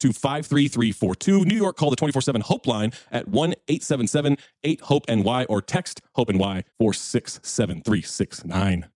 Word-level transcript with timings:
to 0.00 0.12
53342. 0.12 1.44
New 1.44 1.56
York, 1.56 1.76
call 1.76 1.90
the 1.90 1.96
24 1.96 2.22
7 2.22 2.40
Hope 2.42 2.66
line 2.66 2.92
at 3.10 3.28
1 3.28 3.54
877 3.68 4.36
8 4.64 4.80
Hope 4.82 5.08
NY 5.08 5.44
or 5.44 5.62
text 5.62 6.00
Hope 6.14 6.30
NY 6.30 6.64
467369. 6.78 8.88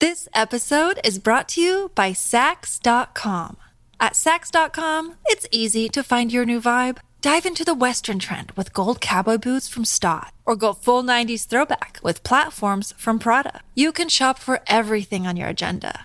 This 0.00 0.28
episode 0.32 1.00
is 1.02 1.18
brought 1.18 1.48
to 1.50 1.60
you 1.60 1.90
by 1.96 2.12
Saks.com. 2.12 3.56
At 3.98 4.12
Saks.com, 4.12 5.16
it's 5.26 5.48
easy 5.50 5.88
to 5.88 6.04
find 6.04 6.32
your 6.32 6.44
new 6.44 6.60
vibe. 6.60 6.98
Dive 7.20 7.46
into 7.46 7.64
the 7.64 7.74
Western 7.74 8.20
trend 8.20 8.52
with 8.52 8.72
gold 8.72 9.00
cowboy 9.00 9.38
boots 9.38 9.68
from 9.68 9.84
Staud, 9.84 10.30
or 10.46 10.54
go 10.54 10.72
full 10.72 11.02
90s 11.02 11.48
throwback 11.48 11.98
with 12.00 12.22
platforms 12.22 12.94
from 12.96 13.18
Prada. 13.18 13.60
You 13.74 13.90
can 13.90 14.08
shop 14.08 14.38
for 14.38 14.60
everything 14.68 15.26
on 15.26 15.36
your 15.36 15.48
agenda, 15.48 16.04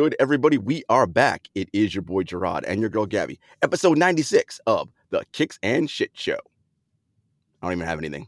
Good, 0.00 0.16
everybody? 0.18 0.56
We 0.56 0.82
are 0.88 1.06
back. 1.06 1.48
It 1.54 1.68
is 1.74 1.94
your 1.94 2.00
boy 2.00 2.22
Gerard 2.22 2.64
and 2.64 2.80
your 2.80 2.88
girl 2.88 3.04
Gabby. 3.04 3.38
Episode 3.60 3.98
96 3.98 4.58
of 4.66 4.88
the 5.10 5.22
Kicks 5.32 5.58
and 5.62 5.90
Shit 5.90 6.10
Show. 6.14 6.38
I 7.60 7.66
don't 7.66 7.72
even 7.72 7.86
have 7.86 7.98
anything. 7.98 8.26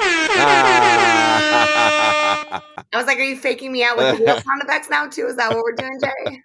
I 0.00 1.00
was 2.92 3.06
like, 3.06 3.18
are 3.18 3.22
you 3.22 3.36
faking 3.36 3.70
me 3.70 3.84
out 3.84 3.96
with 3.96 4.18
the 4.18 4.26
sound 4.26 4.62
effects 4.64 4.90
now 4.90 5.06
too? 5.06 5.26
Is 5.26 5.36
that 5.36 5.54
what 5.54 5.62
we're 5.62 5.76
doing, 5.76 6.00
Jay? 6.02 6.42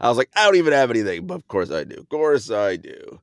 I 0.00 0.08
was 0.08 0.16
like, 0.16 0.30
I 0.34 0.46
don't 0.46 0.56
even 0.56 0.72
have 0.72 0.88
anything, 0.88 1.26
but 1.26 1.34
of 1.34 1.46
course 1.46 1.70
I 1.70 1.84
do. 1.84 1.96
Of 1.96 2.08
course 2.08 2.50
I 2.50 2.76
do. 2.76 3.20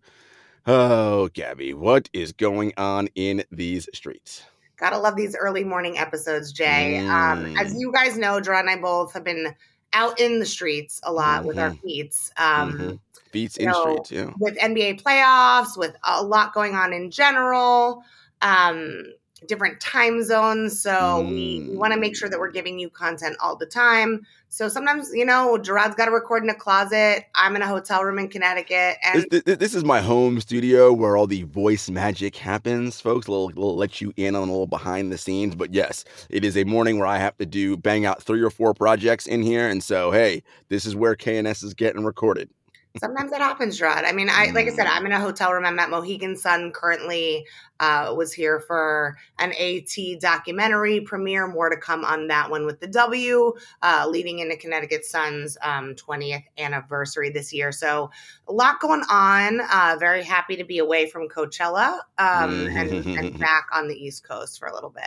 Oh, 0.68 1.30
Gabby, 1.30 1.74
what 1.74 2.12
is 2.14 2.32
going 2.32 2.74
on 2.78 3.08
in 3.16 3.44
these 3.52 3.90
streets? 3.92 4.44
Gotta 4.78 5.00
love 5.00 5.16
these 5.16 5.36
early 5.36 5.64
morning 5.64 5.98
episodes, 5.98 6.52
Jay. 6.52 7.00
Um, 7.00 7.58
as 7.58 7.74
Mm. 7.74 7.80
you 7.80 7.92
guys 7.92 8.20
know, 8.20 8.40
Gerard 8.40 8.68
and 8.68 8.78
I 8.78 8.80
both 8.80 9.14
have 9.14 9.24
been 9.24 9.56
out 9.94 10.20
in 10.20 10.40
the 10.40 10.46
streets 10.46 11.00
a 11.04 11.12
lot 11.12 11.46
with 11.46 11.58
our 11.58 11.72
Mhm. 11.72 11.82
feats. 11.82 12.32
Um, 12.38 12.74
Mhm. 12.74 13.00
Beats 13.32 13.58
in 13.58 13.66
know, 13.66 13.82
streets, 13.82 14.12
yeah. 14.12 14.32
with 14.40 14.58
NBA 14.58 14.94
playoffs, 14.96 15.78
with 15.78 15.96
a 16.04 16.24
lot 16.24 16.54
going 16.54 16.76
on 16.76 16.94
in 16.94 17.12
general, 17.12 18.04
um, 18.42 19.04
different 19.46 19.80
time 19.80 20.24
zones. 20.24 20.82
So 20.82 21.22
we, 21.22 21.68
we 21.70 21.76
want 21.76 21.94
to 21.94 22.00
make 22.00 22.16
sure 22.16 22.30
that 22.30 22.40
we're 22.40 22.50
mm. 22.50 22.56
giving 22.56 22.80
you 22.80 22.90
content 22.90 23.38
all 23.42 23.56
the 23.56 23.66
time. 23.66 24.26
So 24.50 24.70
sometimes, 24.70 25.12
you 25.14 25.26
know, 25.26 25.58
Gerard's 25.58 25.96
got 25.96 26.06
to 26.06 26.12
record 26.12 26.44
in 26.44 26.50
a 26.50 26.56
closet. 26.56 27.26
I'm 27.36 27.56
in 27.56 27.62
a 27.62 27.68
hotel 27.68 28.04
room 28.04 28.18
in 28.18 28.30
Connecticut, 28.30 28.98
and 29.06 29.26
This, 29.30 29.44
this, 29.44 29.58
this 29.58 29.76
is 29.76 29.84
my 29.84 30.00
home 30.00 30.40
studio 30.40 30.94
where 30.94 31.18
all 31.18 31.28
the 31.28 31.44
voice 31.44 31.90
magic 31.90 32.36
happens, 32.36 33.02
folks. 33.02 33.28
A 33.28 33.32
little, 33.32 33.48
little 33.48 33.76
let 33.76 34.00
you 34.00 34.14
in 34.16 34.36
on 34.36 34.48
a 34.48 34.52
little 34.52 34.68
behind 34.68 35.12
the 35.12 35.18
scenes. 35.18 35.56
But 35.56 35.74
yes, 35.74 36.06
it 36.30 36.46
is 36.46 36.56
a 36.56 36.64
morning 36.64 36.98
where 36.98 37.08
I 37.08 37.18
have 37.18 37.38
to 37.38 37.46
do 37.46 37.76
bang 37.76 38.06
out 38.06 38.24
three 38.24 38.42
or 38.42 38.50
four 38.50 38.74
projects 38.74 39.28
in 39.28 39.44
here. 39.44 39.68
And 39.68 39.84
so, 39.84 40.12
hey, 40.12 40.44
this 40.70 40.86
is 40.86 40.96
where 40.96 41.16
KNS 41.16 41.64
is 41.64 41.74
getting 41.74 42.06
recorded. 42.06 42.50
Sometimes 43.00 43.32
that 43.32 43.42
happens, 43.42 43.78
Gerard. 43.78 44.06
I 44.06 44.12
mean, 44.12 44.30
I 44.30 44.52
like 44.52 44.68
I 44.68 44.72
said, 44.72 44.88
Mm. 44.88 44.96
I'm 44.96 45.06
in 45.06 45.12
a 45.12 45.20
hotel 45.20 45.54
room. 45.54 45.66
I'm 45.66 45.80
at 45.80 45.90
Mohegan 45.90 46.36
Sun 46.36 46.72
currently. 46.72 47.46
Uh, 47.80 48.12
was 48.18 48.34
here 48.34 48.60
for 48.60 49.18
an 49.38 49.52
AT 49.54 50.20
documentary 50.20 51.00
premiere. 51.02 51.48
More 51.48 51.70
to 51.70 51.78
come 51.78 52.04
on 52.04 52.28
that 52.28 52.50
one 52.50 52.66
with 52.66 52.80
the 52.80 52.88
W, 52.88 53.54
uh, 53.84 54.08
leading 54.10 54.40
into 54.40 54.58
Connecticut 54.58 55.06
Sun's 55.06 55.58
um, 55.62 55.94
20th 55.94 56.44
anniversary 56.58 57.30
this 57.30 57.54
year. 57.54 57.72
So 57.72 58.10
a 58.48 58.52
lot 58.52 58.80
going 58.80 59.04
on. 59.10 59.60
Uh, 59.72 59.96
very 60.00 60.24
happy 60.24 60.56
to 60.56 60.64
be 60.64 60.80
away 60.80 61.08
from 61.08 61.28
Coachella 61.28 62.00
um, 62.18 62.68
and, 62.68 63.06
and 63.06 63.40
back 63.40 63.68
on 63.72 63.88
the 63.88 63.96
East 63.96 64.28
Coast 64.28 64.58
for 64.58 64.68
a 64.68 64.74
little 64.74 64.90
bit. 64.90 65.04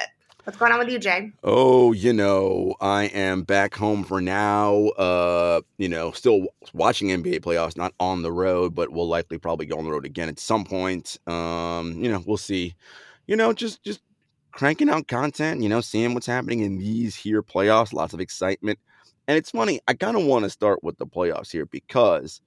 What's 0.51 0.59
going 0.59 0.73
on 0.73 0.81
with 0.81 0.89
you, 0.89 0.99
Jay? 0.99 1.31
Oh, 1.45 1.93
you 1.93 2.13
know, 2.13 2.75
I 2.81 3.05
am 3.05 3.45
back 3.45 3.73
home 3.73 4.03
for 4.03 4.21
now. 4.21 4.89
Uh, 4.99 5.61
you 5.79 5.89
know, 5.89 6.11
still 6.11 6.49
watching 6.73 7.11
NBA 7.11 7.39
playoffs, 7.39 7.77
not 7.77 7.95
on 8.01 8.23
the 8.23 8.33
road, 8.33 8.75
but 8.75 8.91
we'll 8.91 9.07
likely 9.07 9.39
probably 9.39 9.67
go 9.67 9.79
on 9.79 9.85
the 9.85 9.93
road 9.93 10.05
again 10.05 10.29
at 10.29 10.41
some 10.41 10.65
point. 10.65 11.19
Um, 11.29 12.03
you 12.03 12.11
know, 12.11 12.21
we'll 12.27 12.37
see. 12.37 12.75
You 13.29 13.37
know, 13.37 13.53
just 13.53 13.85
just 13.85 14.01
cranking 14.51 14.91
out 14.91 15.07
content, 15.07 15.63
you 15.63 15.69
know, 15.69 15.81
seeing 15.81 16.15
what's 16.15 16.27
happening 16.27 16.63
in 16.63 16.79
these 16.79 17.15
here 17.15 17.45
playoffs, 17.45 17.93
lots 17.93 18.13
of 18.13 18.19
excitement. 18.19 18.81
And 19.29 19.39
it's 19.39 19.53
funny, 19.53 19.79
I 19.87 19.95
kind 19.95 20.17
of 20.17 20.25
want 20.25 20.47
to 20.47 20.51
start 20.51 20.83
with 20.83 20.99
the 20.99 21.07
playoffs 21.07 21.53
here 21.53 21.67
because 21.67 22.41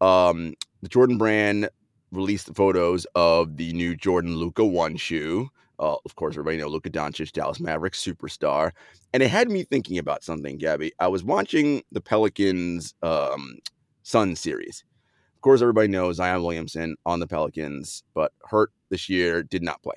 um 0.00 0.54
the 0.80 0.88
Jordan 0.88 1.18
brand 1.18 1.68
released 2.10 2.46
the 2.46 2.54
photos 2.54 3.06
of 3.14 3.58
the 3.58 3.74
new 3.74 3.94
Jordan 3.94 4.34
Luka 4.34 4.64
1 4.64 4.96
shoe. 4.96 5.50
Uh, 5.78 5.96
of 6.04 6.14
course, 6.14 6.34
everybody 6.34 6.56
know 6.56 6.68
Luka 6.68 6.90
Doncic, 6.90 7.32
Dallas 7.32 7.60
Mavericks 7.60 8.02
superstar, 8.02 8.72
and 9.12 9.22
it 9.22 9.28
had 9.28 9.50
me 9.50 9.64
thinking 9.64 9.98
about 9.98 10.22
something, 10.22 10.58
Gabby. 10.58 10.92
I 10.98 11.08
was 11.08 11.24
watching 11.24 11.82
the 11.92 12.00
Pelicans 12.00 12.94
um, 13.02 13.58
Sun 14.02 14.36
series. 14.36 14.84
Of 15.34 15.40
course, 15.40 15.60
everybody 15.60 15.88
knows 15.88 16.16
Zion 16.16 16.42
Williamson 16.42 16.96
on 17.04 17.20
the 17.20 17.26
Pelicans, 17.26 18.02
but 18.14 18.32
hurt 18.48 18.70
this 18.90 19.08
year, 19.08 19.42
did 19.42 19.62
not 19.62 19.82
play. 19.82 19.96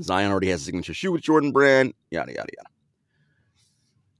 Zion 0.00 0.30
already 0.30 0.48
has 0.48 0.62
a 0.62 0.64
signature 0.64 0.94
shoe 0.94 1.12
with 1.12 1.22
Jordan 1.22 1.52
Brand, 1.52 1.92
yada 2.10 2.32
yada 2.32 2.48
yada. 2.56 2.68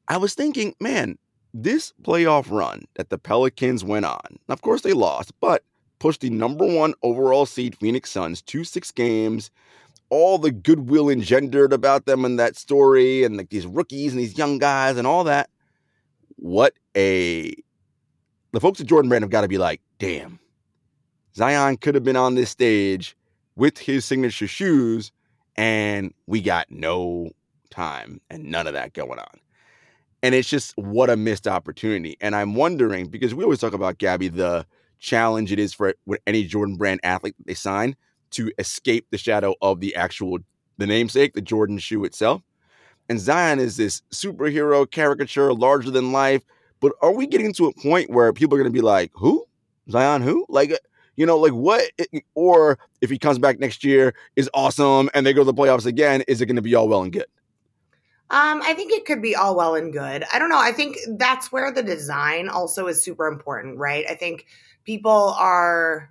I 0.08 0.18
was 0.18 0.34
thinking, 0.34 0.74
man, 0.80 1.16
this 1.54 1.92
playoff 2.02 2.50
run 2.50 2.84
that 2.94 3.10
the 3.10 3.18
Pelicans 3.18 3.84
went 3.84 4.04
on. 4.04 4.38
Of 4.48 4.62
course, 4.62 4.82
they 4.82 4.92
lost, 4.92 5.32
but 5.40 5.64
pushed 5.98 6.20
the 6.20 6.30
number 6.30 6.66
one 6.66 6.94
overall 7.02 7.46
seed 7.46 7.76
Phoenix 7.78 8.10
Suns 8.10 8.42
to 8.42 8.64
six 8.64 8.90
games 8.90 9.50
all 10.12 10.36
the 10.36 10.50
goodwill 10.50 11.08
engendered 11.08 11.72
about 11.72 12.04
them 12.04 12.26
in 12.26 12.36
that 12.36 12.54
story 12.54 13.24
and 13.24 13.38
like 13.38 13.48
these 13.48 13.64
rookies 13.66 14.12
and 14.12 14.20
these 14.20 14.36
young 14.36 14.58
guys 14.58 14.98
and 14.98 15.06
all 15.06 15.24
that. 15.24 15.48
What 16.36 16.74
a 16.94 17.54
the 18.52 18.60
folks 18.60 18.78
at 18.78 18.86
Jordan 18.86 19.08
Brand 19.08 19.24
have 19.24 19.30
got 19.30 19.40
to 19.40 19.48
be 19.48 19.56
like, 19.56 19.80
damn, 19.98 20.38
Zion 21.34 21.78
could 21.78 21.94
have 21.94 22.04
been 22.04 22.16
on 22.16 22.34
this 22.34 22.50
stage 22.50 23.16
with 23.56 23.78
his 23.78 24.04
signature 24.04 24.46
shoes, 24.46 25.12
and 25.56 26.12
we 26.26 26.42
got 26.42 26.70
no 26.70 27.30
time 27.70 28.20
and 28.28 28.44
none 28.44 28.66
of 28.66 28.74
that 28.74 28.92
going 28.92 29.18
on. 29.18 29.40
And 30.22 30.34
it's 30.34 30.48
just 30.48 30.76
what 30.76 31.08
a 31.08 31.16
missed 31.16 31.48
opportunity. 31.48 32.18
And 32.20 32.36
I'm 32.36 32.54
wondering 32.54 33.06
because 33.06 33.34
we 33.34 33.44
always 33.44 33.60
talk 33.60 33.72
about 33.72 33.96
Gabby, 33.96 34.28
the 34.28 34.66
challenge 34.98 35.52
it 35.52 35.58
is 35.58 35.72
for 35.72 35.94
any 36.26 36.44
Jordan 36.44 36.76
Brand 36.76 37.00
athlete 37.02 37.34
that 37.38 37.46
they 37.46 37.54
sign 37.54 37.96
to 38.32 38.52
escape 38.58 39.06
the 39.10 39.18
shadow 39.18 39.54
of 39.62 39.80
the 39.80 39.94
actual 39.94 40.38
the 40.78 40.86
namesake, 40.86 41.34
the 41.34 41.40
Jordan 41.40 41.78
shoe 41.78 42.04
itself. 42.04 42.42
And 43.08 43.20
Zion 43.20 43.58
is 43.58 43.76
this 43.76 44.02
superhero 44.12 44.90
caricature, 44.90 45.52
larger 45.52 45.90
than 45.90 46.12
life. 46.12 46.42
But 46.80 46.92
are 47.02 47.12
we 47.12 47.26
getting 47.26 47.52
to 47.54 47.66
a 47.66 47.74
point 47.74 48.10
where 48.10 48.32
people 48.32 48.56
are 48.56 48.62
going 48.62 48.72
to 48.72 48.76
be 48.76 48.80
like, 48.80 49.10
"Who? 49.14 49.44
Zion? 49.90 50.22
Who? 50.22 50.46
Like, 50.48 50.76
you 51.16 51.26
know, 51.26 51.38
like 51.38 51.52
what?" 51.52 51.84
Or 52.34 52.78
if 53.00 53.10
he 53.10 53.18
comes 53.18 53.38
back 53.38 53.60
next 53.60 53.84
year, 53.84 54.14
is 54.36 54.50
awesome, 54.54 55.10
and 55.14 55.24
they 55.24 55.32
go 55.32 55.42
to 55.42 55.52
the 55.52 55.54
playoffs 55.54 55.86
again, 55.86 56.22
is 56.26 56.40
it 56.40 56.46
going 56.46 56.56
to 56.56 56.62
be 56.62 56.74
all 56.74 56.88
well 56.88 57.02
and 57.02 57.12
good? 57.12 57.26
Um, 58.30 58.62
I 58.64 58.72
think 58.72 58.92
it 58.92 59.04
could 59.04 59.20
be 59.20 59.36
all 59.36 59.54
well 59.54 59.74
and 59.74 59.92
good. 59.92 60.24
I 60.32 60.38
don't 60.38 60.48
know. 60.48 60.58
I 60.58 60.72
think 60.72 60.96
that's 61.18 61.52
where 61.52 61.70
the 61.70 61.82
design 61.82 62.48
also 62.48 62.86
is 62.86 63.04
super 63.04 63.26
important, 63.26 63.78
right? 63.78 64.06
I 64.08 64.14
think 64.14 64.46
people 64.84 65.34
are 65.38 66.10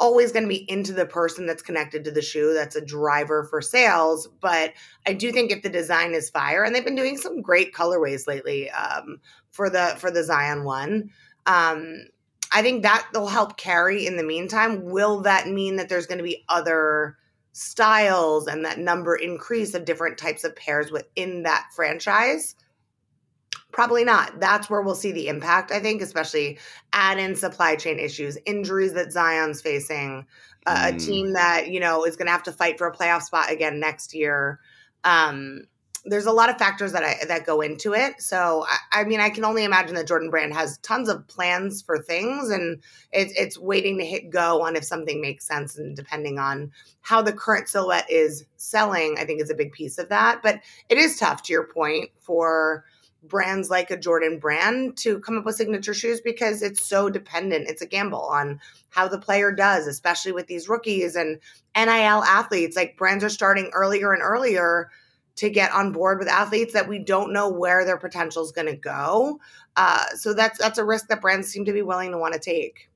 always 0.00 0.32
going 0.32 0.42
to 0.42 0.48
be 0.48 0.70
into 0.70 0.92
the 0.92 1.06
person 1.06 1.46
that's 1.46 1.62
connected 1.62 2.04
to 2.04 2.10
the 2.10 2.22
shoe 2.22 2.52
that's 2.54 2.76
a 2.76 2.84
driver 2.84 3.44
for 3.44 3.60
sales 3.60 4.28
but 4.40 4.72
i 5.06 5.12
do 5.12 5.32
think 5.32 5.50
if 5.50 5.62
the 5.62 5.68
design 5.68 6.12
is 6.14 6.30
fire 6.30 6.64
and 6.64 6.74
they've 6.74 6.84
been 6.84 6.94
doing 6.94 7.16
some 7.16 7.40
great 7.40 7.72
colorways 7.72 8.26
lately 8.26 8.70
um, 8.70 9.20
for 9.50 9.70
the 9.70 9.94
for 9.98 10.10
the 10.10 10.24
zion 10.24 10.64
one 10.64 11.10
um, 11.46 12.04
i 12.52 12.62
think 12.62 12.82
that 12.82 13.06
will 13.14 13.28
help 13.28 13.56
carry 13.56 14.06
in 14.06 14.16
the 14.16 14.22
meantime. 14.22 14.84
Will 14.84 15.20
that 15.22 15.48
mean 15.48 15.76
that 15.76 15.88
there's 15.88 16.06
going 16.06 16.18
to 16.18 16.24
be 16.24 16.44
other 16.48 17.16
styles 17.52 18.46
and 18.46 18.64
that 18.64 18.78
number 18.78 19.14
increase 19.14 19.74
of 19.74 19.84
different 19.84 20.18
types 20.18 20.44
of 20.44 20.56
pairs 20.56 20.90
within 20.90 21.42
that 21.42 21.68
franchise 21.74 22.54
Probably 23.72 24.04
not. 24.04 24.38
That's 24.38 24.68
where 24.68 24.82
we'll 24.82 24.94
see 24.94 25.12
the 25.12 25.28
impact, 25.28 25.72
I 25.72 25.80
think, 25.80 26.02
especially 26.02 26.58
add 26.92 27.18
in 27.18 27.34
supply 27.34 27.74
chain 27.74 27.98
issues, 27.98 28.36
injuries 28.44 28.92
that 28.92 29.12
Zion's 29.12 29.62
facing, 29.62 30.26
uh, 30.66 30.76
Mm. 30.76 30.94
a 30.94 30.98
team 30.98 31.32
that, 31.32 31.68
you 31.68 31.80
know, 31.80 32.04
is 32.04 32.16
going 32.16 32.26
to 32.26 32.32
have 32.32 32.42
to 32.44 32.52
fight 32.52 32.76
for 32.78 32.86
a 32.86 32.94
playoff 32.94 33.22
spot 33.22 33.50
again 33.50 33.80
next 33.80 34.14
year. 34.14 34.60
Um, 35.04 35.64
there's 36.04 36.26
a 36.26 36.32
lot 36.32 36.50
of 36.50 36.58
factors 36.58 36.92
that 36.92 37.04
I 37.04 37.24
that 37.28 37.46
go 37.46 37.60
into 37.60 37.94
it. 37.94 38.20
So 38.20 38.66
I, 38.68 39.00
I 39.00 39.04
mean, 39.04 39.20
I 39.20 39.30
can 39.30 39.44
only 39.44 39.62
imagine 39.62 39.94
that 39.94 40.08
Jordan 40.08 40.30
Brand 40.30 40.52
has 40.52 40.78
tons 40.78 41.08
of 41.08 41.26
plans 41.28 41.80
for 41.80 41.96
things, 41.98 42.50
and 42.50 42.82
it's 43.12 43.32
it's 43.38 43.56
waiting 43.56 43.98
to 43.98 44.04
hit 44.04 44.28
go 44.28 44.62
on 44.62 44.74
if 44.74 44.84
something 44.84 45.20
makes 45.20 45.46
sense, 45.46 45.78
and 45.78 45.94
depending 45.96 46.40
on 46.40 46.72
how 47.02 47.22
the 47.22 47.32
current 47.32 47.68
silhouette 47.68 48.10
is 48.10 48.44
selling, 48.56 49.16
I 49.16 49.24
think 49.24 49.40
is 49.40 49.50
a 49.50 49.54
big 49.54 49.72
piece 49.72 49.96
of 49.96 50.08
that. 50.08 50.42
But 50.42 50.60
it 50.88 50.98
is 50.98 51.18
tough, 51.20 51.42
to 51.44 51.52
your 51.52 51.68
point, 51.68 52.10
for 52.20 52.84
brands 53.22 53.70
like 53.70 53.90
a 53.90 53.96
Jordan 53.96 54.38
brand 54.38 54.96
to 54.98 55.20
come 55.20 55.38
up 55.38 55.44
with 55.44 55.56
signature 55.56 55.94
shoes 55.94 56.20
because 56.20 56.62
it's 56.62 56.86
so 56.86 57.08
dependent. 57.08 57.68
It's 57.68 57.82
a 57.82 57.86
gamble 57.86 58.22
on 58.22 58.60
how 58.90 59.08
the 59.08 59.18
player 59.18 59.52
does, 59.52 59.86
especially 59.86 60.32
with 60.32 60.46
these 60.46 60.68
rookies 60.68 61.14
and 61.14 61.38
NIL 61.76 62.24
athletes. 62.24 62.76
Like 62.76 62.96
brands 62.96 63.24
are 63.24 63.28
starting 63.28 63.70
earlier 63.72 64.12
and 64.12 64.22
earlier 64.22 64.90
to 65.36 65.50
get 65.50 65.72
on 65.72 65.92
board 65.92 66.18
with 66.18 66.28
athletes 66.28 66.74
that 66.74 66.88
we 66.88 66.98
don't 66.98 67.32
know 67.32 67.48
where 67.48 67.84
their 67.84 67.96
potential 67.96 68.42
is 68.42 68.52
going 68.52 68.66
to 68.66 68.76
go. 68.76 69.40
Uh, 69.76 70.04
so 70.14 70.34
that's 70.34 70.58
that's 70.58 70.78
a 70.78 70.84
risk 70.84 71.08
that 71.08 71.22
brands 71.22 71.48
seem 71.48 71.64
to 71.64 71.72
be 71.72 71.82
willing 71.82 72.12
to 72.12 72.18
want 72.18 72.34
to 72.34 72.40
take. 72.40 72.90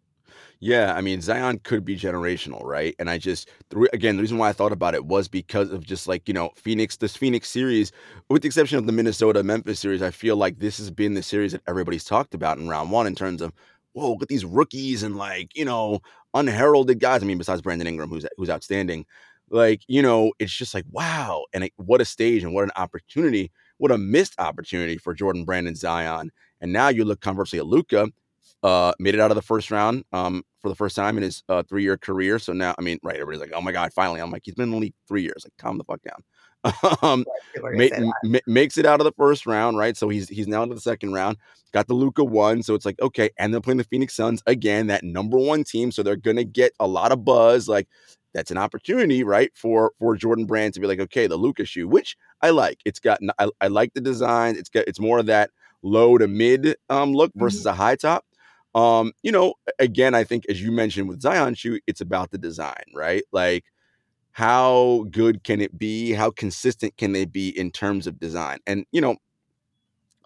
Yeah, 0.60 0.94
I 0.94 1.02
mean 1.02 1.20
Zion 1.20 1.58
could 1.64 1.84
be 1.84 1.96
generational, 1.96 2.62
right? 2.64 2.94
And 2.98 3.10
I 3.10 3.18
just 3.18 3.50
the 3.68 3.78
re- 3.78 3.88
again 3.92 4.16
the 4.16 4.22
reason 4.22 4.38
why 4.38 4.48
I 4.48 4.52
thought 4.52 4.72
about 4.72 4.94
it 4.94 5.04
was 5.04 5.28
because 5.28 5.70
of 5.70 5.84
just 5.84 6.08
like 6.08 6.26
you 6.28 6.34
know 6.34 6.50
Phoenix, 6.56 6.96
this 6.96 7.14
Phoenix 7.16 7.48
series, 7.50 7.92
with 8.30 8.42
the 8.42 8.46
exception 8.48 8.78
of 8.78 8.86
the 8.86 8.92
Minnesota 8.92 9.42
Memphis 9.42 9.78
series, 9.80 10.02
I 10.02 10.10
feel 10.10 10.36
like 10.36 10.58
this 10.58 10.78
has 10.78 10.90
been 10.90 11.12
the 11.14 11.22
series 11.22 11.52
that 11.52 11.60
everybody's 11.68 12.04
talked 12.04 12.34
about 12.34 12.56
in 12.58 12.68
round 12.68 12.90
one 12.90 13.06
in 13.06 13.14
terms 13.14 13.42
of 13.42 13.52
whoa, 13.92 14.12
look 14.12 14.22
at 14.22 14.28
these 14.28 14.44
rookies 14.44 15.02
and 15.02 15.16
like 15.16 15.54
you 15.54 15.64
know 15.64 16.00
unheralded 16.34 17.00
guys. 17.00 17.22
I 17.22 17.26
mean, 17.26 17.38
besides 17.38 17.60
Brandon 17.60 17.86
Ingram, 17.86 18.08
who's 18.08 18.24
who's 18.38 18.50
outstanding, 18.50 19.04
like 19.50 19.82
you 19.88 20.00
know 20.00 20.32
it's 20.38 20.52
just 20.54 20.72
like 20.74 20.84
wow, 20.90 21.44
and 21.52 21.64
it, 21.64 21.72
what 21.76 22.00
a 22.00 22.04
stage 22.06 22.42
and 22.42 22.54
what 22.54 22.64
an 22.64 22.70
opportunity, 22.76 23.52
what 23.76 23.92
a 23.92 23.98
missed 23.98 24.34
opportunity 24.38 24.96
for 24.96 25.12
Jordan 25.12 25.44
Brandon 25.44 25.74
Zion. 25.74 26.30
And 26.62 26.72
now 26.72 26.88
you 26.88 27.04
look 27.04 27.20
conversely 27.20 27.58
at 27.58 27.66
Luka 27.66 28.08
uh, 28.62 28.92
made 28.98 29.14
it 29.14 29.20
out 29.20 29.30
of 29.30 29.34
the 29.34 29.42
first 29.42 29.70
round 29.70 30.04
um, 30.12 30.42
for 30.60 30.68
the 30.68 30.74
first 30.74 30.96
time 30.96 31.16
in 31.16 31.22
his 31.22 31.42
uh, 31.48 31.62
three 31.68 31.82
year 31.82 31.96
career. 31.96 32.38
So 32.38 32.52
now, 32.52 32.74
I 32.78 32.82
mean, 32.82 32.98
right, 33.02 33.16
everybody's 33.16 33.40
like, 33.40 33.52
oh 33.54 33.60
my 33.60 33.72
God, 33.72 33.92
finally. 33.92 34.20
I'm 34.20 34.30
like, 34.30 34.42
he's 34.44 34.54
been 34.54 34.64
in 34.64 34.70
the 34.70 34.78
league 34.78 34.94
three 35.06 35.22
years. 35.22 35.44
Like, 35.44 35.52
calm 35.58 35.78
the 35.78 35.84
fuck 35.84 36.00
down. 36.02 36.22
um, 37.02 37.24
People 37.54 37.68
are 37.68 37.88
gonna 37.88 38.06
ma- 38.06 38.12
ma- 38.24 38.38
makes 38.46 38.76
it 38.76 38.86
out 38.86 39.00
of 39.00 39.04
the 39.04 39.12
first 39.12 39.46
round, 39.46 39.78
right? 39.78 39.96
So 39.96 40.08
he's 40.08 40.28
he's 40.28 40.48
now 40.48 40.62
into 40.62 40.74
the 40.74 40.80
second 40.80 41.12
round. 41.12 41.36
Got 41.72 41.86
the 41.86 41.94
Luka 41.94 42.24
one, 42.24 42.62
so 42.62 42.74
it's 42.74 42.86
like 42.86 43.00
okay, 43.00 43.30
and 43.38 43.52
they're 43.52 43.60
playing 43.60 43.78
the 43.78 43.84
Phoenix 43.84 44.14
Suns 44.14 44.42
again, 44.46 44.88
that 44.88 45.04
number 45.04 45.38
one 45.38 45.62
team. 45.62 45.92
So 45.92 46.02
they're 46.02 46.16
gonna 46.16 46.44
get 46.44 46.72
a 46.80 46.86
lot 46.86 47.12
of 47.12 47.24
buzz. 47.24 47.68
Like 47.68 47.86
that's 48.34 48.50
an 48.50 48.58
opportunity, 48.58 49.22
right, 49.22 49.50
for 49.54 49.92
for 49.98 50.16
Jordan 50.16 50.46
Brand 50.46 50.74
to 50.74 50.80
be 50.80 50.86
like, 50.86 51.00
okay, 51.00 51.26
the 51.26 51.36
Luka 51.36 51.64
shoe, 51.64 51.86
which 51.86 52.16
I 52.42 52.50
like. 52.50 52.80
It's 52.84 52.98
got 52.98 53.20
I, 53.38 53.48
I 53.60 53.68
like 53.68 53.94
the 53.94 54.00
design. 54.00 54.56
It's 54.56 54.68
got 54.68 54.84
it's 54.88 55.00
more 55.00 55.18
of 55.18 55.26
that 55.26 55.50
low 55.82 56.18
to 56.18 56.26
mid 56.26 56.76
um, 56.90 57.12
look 57.12 57.30
versus 57.36 57.64
a 57.66 57.72
high 57.72 57.96
top. 57.96 58.24
Um, 58.76 59.12
you 59.22 59.32
know, 59.32 59.54
again, 59.78 60.14
I 60.14 60.22
think 60.22 60.44
as 60.50 60.60
you 60.60 60.70
mentioned 60.70 61.08
with 61.08 61.22
Zion 61.22 61.54
shoe, 61.54 61.80
it's 61.86 62.02
about 62.02 62.30
the 62.30 62.36
design, 62.38 62.84
right? 62.94 63.22
Like 63.32 63.64
how 64.32 65.06
good 65.10 65.42
can 65.44 65.62
it 65.62 65.78
be? 65.78 66.12
How 66.12 66.30
consistent 66.30 66.94
can 66.98 67.12
they 67.12 67.24
be 67.24 67.48
in 67.58 67.70
terms 67.70 68.06
of 68.06 68.20
design? 68.20 68.58
And 68.66 68.84
you 68.92 69.00
know, 69.00 69.16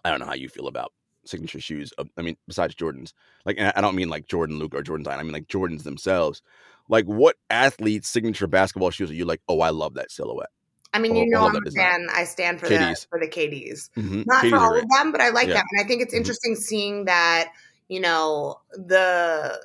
I 0.03 0.09
don't 0.11 0.19
know 0.19 0.25
how 0.25 0.33
you 0.33 0.49
feel 0.49 0.67
about 0.67 0.91
signature 1.23 1.61
shoes. 1.61 1.93
uh, 1.97 2.03
I 2.17 2.21
mean, 2.23 2.35
besides 2.45 2.75
Jordans, 2.75 3.13
like 3.45 3.55
and 3.57 3.71
I 3.73 3.79
don't 3.79 3.95
mean 3.95 4.09
like 4.09 4.27
Jordan 4.27 4.59
Luke 4.59 4.75
or 4.75 4.83
Jordan 4.83 5.05
Zion. 5.05 5.19
I 5.19 5.23
mean 5.23 5.31
like 5.31 5.47
Jordans 5.47 5.83
themselves. 5.83 6.41
Like 6.89 7.05
what 7.05 7.37
athlete's 7.49 8.09
signature 8.09 8.47
basketball 8.47 8.91
shoes 8.91 9.09
are 9.11 9.13
you 9.15 9.23
like? 9.23 9.39
Oh, 9.47 9.61
I 9.61 9.69
love 9.69 9.93
that 9.93 10.11
silhouette. 10.11 10.49
I 10.93 10.99
mean, 10.99 11.15
you 11.15 11.29
know, 11.29 11.47
I'm 11.47 11.55
a 11.55 11.71
fan. 11.71 12.07
I 12.11 12.25
stand 12.25 12.59
for 12.59 12.67
KDs. 12.67 13.01
the 13.01 13.07
for 13.09 13.19
the 13.19 13.27
KDs. 13.27 13.89
Mhm. 13.97 14.25
Not 14.25 14.41
Katie's 14.41 14.59
for 14.59 14.65
all 14.65 14.77
of 14.77 14.89
them, 14.89 15.13
but 15.13 15.21
I 15.21 15.29
like 15.29 15.47
Yeah. 15.47 15.53
them, 15.53 15.63
and 15.71 15.85
I 15.85 15.87
think 15.87 16.01
it's 16.01 16.13
Mhm. 16.13 16.17
interesting 16.17 16.55
seeing 16.57 17.05
that. 17.05 17.53
You 17.91 17.99
know, 17.99 18.55
the 18.71 19.59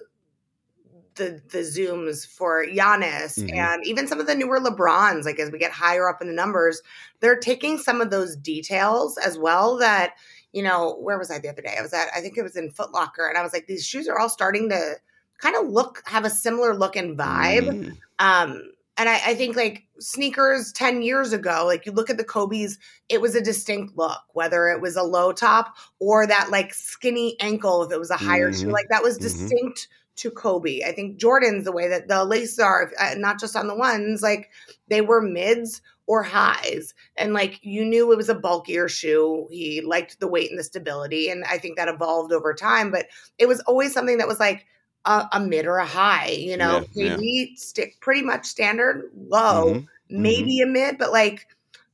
the 1.14 1.40
the 1.48 1.58
zooms 1.60 2.26
for 2.26 2.66
Giannis 2.66 3.38
Mhm. 3.38 3.56
and 3.56 3.86
even 3.86 4.08
some 4.08 4.18
of 4.18 4.26
the 4.26 4.34
newer 4.34 4.58
LeBrons, 4.58 5.24
like 5.24 5.38
as 5.38 5.52
we 5.52 5.58
get 5.58 5.70
higher 5.70 6.08
up 6.08 6.20
in 6.20 6.26
the 6.26 6.34
numbers, 6.34 6.82
they're 7.20 7.38
taking 7.38 7.78
some 7.78 8.00
of 8.00 8.10
those 8.10 8.34
details 8.34 9.16
as 9.16 9.38
well 9.38 9.76
that, 9.78 10.14
you 10.52 10.62
know, 10.62 10.96
where 10.96 11.16
was 11.18 11.30
I 11.30 11.38
the 11.38 11.48
other 11.48 11.62
day? 11.62 11.76
I 11.78 11.82
was 11.82 11.92
at, 11.92 12.08
I 12.14 12.20
think 12.20 12.36
it 12.36 12.42
was 12.42 12.56
in 12.56 12.70
Foot 12.72 12.92
Locker, 12.92 13.28
and 13.28 13.38
I 13.38 13.42
was 13.42 13.52
like, 13.52 13.68
these 13.68 13.86
shoes 13.86 14.08
are 14.08 14.18
all 14.18 14.28
starting 14.28 14.68
to 14.70 14.96
kind 15.38 15.54
of 15.54 15.68
look, 15.68 16.02
have 16.06 16.24
a 16.24 16.30
similar 16.30 16.74
look 16.74 16.96
and 16.96 17.16
vibe. 17.16 17.68
Mm, 17.68 17.96
Um, 18.18 18.72
and 18.98 19.08
I, 19.08 19.20
I 19.26 19.34
think 19.34 19.56
like 19.56 19.84
sneakers 19.98 20.72
10 20.72 21.02
years 21.02 21.32
ago, 21.32 21.64
like 21.66 21.86
you 21.86 21.92
look 21.92 22.10
at 22.10 22.16
the 22.16 22.24
Kobe's, 22.24 22.78
it 23.08 23.20
was 23.20 23.34
a 23.34 23.40
distinct 23.40 23.96
look, 23.96 24.20
whether 24.32 24.68
it 24.68 24.80
was 24.80 24.96
a 24.96 25.02
low 25.02 25.32
top 25.32 25.76
or 26.00 26.26
that 26.26 26.50
like 26.50 26.72
skinny 26.74 27.36
ankle, 27.40 27.82
if 27.82 27.92
it 27.92 27.98
was 27.98 28.10
a 28.10 28.16
higher 28.16 28.52
shoe, 28.52 28.68
Mhm. 28.68 28.72
like 28.72 28.86
that 28.90 29.02
was 29.02 29.18
Mhm. 29.18 29.22
distinct 29.22 29.88
to 30.16 30.30
Kobe. 30.30 30.80
I 30.82 30.92
think 30.92 31.18
Jordan's 31.18 31.64
the 31.64 31.72
way 31.72 31.88
that 31.88 32.08
the 32.08 32.24
laces 32.24 32.58
are, 32.58 32.90
uh, 32.98 33.14
not 33.18 33.38
just 33.38 33.54
on 33.54 33.66
the 33.66 33.76
ones, 33.76 34.22
like 34.22 34.50
they 34.88 35.02
were 35.02 35.20
mids 35.20 35.82
or 36.06 36.22
highs. 36.22 36.94
And 37.16 37.34
like 37.34 37.58
you 37.62 37.84
knew 37.84 38.12
it 38.12 38.16
was 38.16 38.28
a 38.30 38.34
bulkier 38.34 38.88
shoe. 38.88 39.46
He 39.50 39.82
liked 39.82 40.20
the 40.20 40.28
weight 40.28 40.48
and 40.50 40.58
the 40.58 40.64
stability. 40.64 41.28
And 41.28 41.44
I 41.44 41.58
think 41.58 41.76
that 41.76 41.88
evolved 41.88 42.32
over 42.32 42.54
time, 42.54 42.90
but 42.90 43.06
it 43.38 43.46
was 43.46 43.60
always 43.62 43.92
something 43.92 44.16
that 44.18 44.28
was 44.28 44.40
like, 44.40 44.64
a, 45.06 45.28
a 45.32 45.40
mid 45.40 45.66
or 45.66 45.78
a 45.78 45.86
high, 45.86 46.30
you 46.30 46.56
know. 46.56 46.84
Yeah, 46.94 47.16
yeah. 47.20 47.44
Stick 47.56 47.96
pretty 48.00 48.22
much 48.22 48.44
standard 48.46 49.10
low, 49.16 49.74
Mhm. 49.74 49.86
maybe 50.10 50.60
a 50.60 50.66
mid, 50.66 50.98
but 50.98 51.12
like 51.12 51.46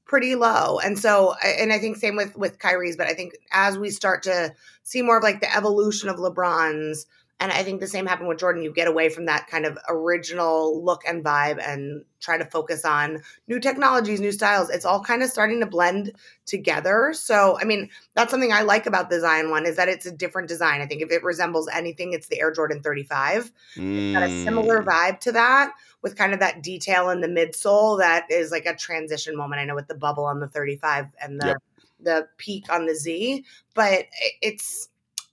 pretty 0.04 0.34
low. 0.34 0.78
And 0.78 0.98
so, 0.98 1.34
and 1.44 1.72
I 1.72 1.78
think 1.78 1.96
same 1.96 2.16
with 2.16 2.36
with 2.36 2.58
Kyrie's, 2.58 2.96
but 2.96 3.06
I 3.06 3.14
think 3.14 3.34
as 3.52 3.78
we 3.78 3.90
start 3.90 4.22
to 4.24 4.54
see 4.82 5.02
more 5.02 5.18
of 5.18 5.22
like 5.22 5.40
the 5.40 5.54
evolution 5.56 6.08
of 6.08 6.16
LeBron's, 6.16 7.06
and 7.42 7.50
I 7.50 7.64
think 7.64 7.80
the 7.80 7.88
same 7.88 8.06
happened 8.06 8.28
with 8.28 8.38
Jordan. 8.38 8.62
You 8.62 8.72
get 8.72 8.86
away 8.86 9.08
from 9.08 9.24
that 9.26 9.48
kind 9.48 9.66
of 9.66 9.76
original 9.88 10.82
look 10.84 11.02
and 11.04 11.24
vibe 11.24 11.60
and 11.60 12.04
try 12.20 12.38
to 12.38 12.44
focus 12.44 12.84
on 12.84 13.20
new 13.48 13.58
technologies, 13.58 14.20
new 14.20 14.30
styles. 14.30 14.70
It's 14.70 14.84
all 14.84 15.02
kind 15.02 15.24
of 15.24 15.28
starting 15.28 15.58
to 15.58 15.66
blend 15.66 16.12
together. 16.46 17.12
So, 17.12 17.58
I 17.60 17.64
mean, 17.64 17.90
that's 18.14 18.30
something 18.30 18.52
I 18.52 18.62
like 18.62 18.86
about 18.86 19.10
the 19.10 19.18
Zion 19.18 19.50
one 19.50 19.66
is 19.66 19.74
that 19.74 19.88
it's 19.88 20.06
a 20.06 20.12
different 20.12 20.46
design. 20.48 20.80
I 20.82 20.86
think 20.86 21.02
if 21.02 21.10
it 21.10 21.24
resembles 21.24 21.68
anything, 21.68 22.12
it's 22.12 22.28
the 22.28 22.38
Air 22.38 22.52
Jordan 22.52 22.80
Thirty 22.80 23.02
Five. 23.02 23.50
It's 23.76 24.14
got 24.14 24.22
a 24.22 24.44
similar 24.44 24.82
Mm. 24.82 24.86
vibe 24.86 25.20
to 25.20 25.32
that 25.32 25.72
with 26.00 26.16
kind 26.16 26.32
of 26.32 26.38
that 26.38 26.62
detail 26.62 27.10
in 27.10 27.20
the 27.22 27.26
midsole 27.28 27.98
that 27.98 28.30
is 28.30 28.52
like 28.52 28.66
a 28.66 28.76
transition 28.76 29.36
moment. 29.36 29.60
I 29.60 29.64
know 29.64 29.74
with 29.74 29.88
the 29.88 29.96
bubble 29.96 30.24
on 30.26 30.38
the 30.38 30.46
35 30.48 31.06
and 31.20 31.40
the 31.40 31.46
Yep. 31.48 31.56
the 31.98 32.28
peak 32.36 32.72
on 32.72 32.86
the 32.86 32.94
Z, 32.94 33.44
but 33.74 34.06
it's 34.40 34.88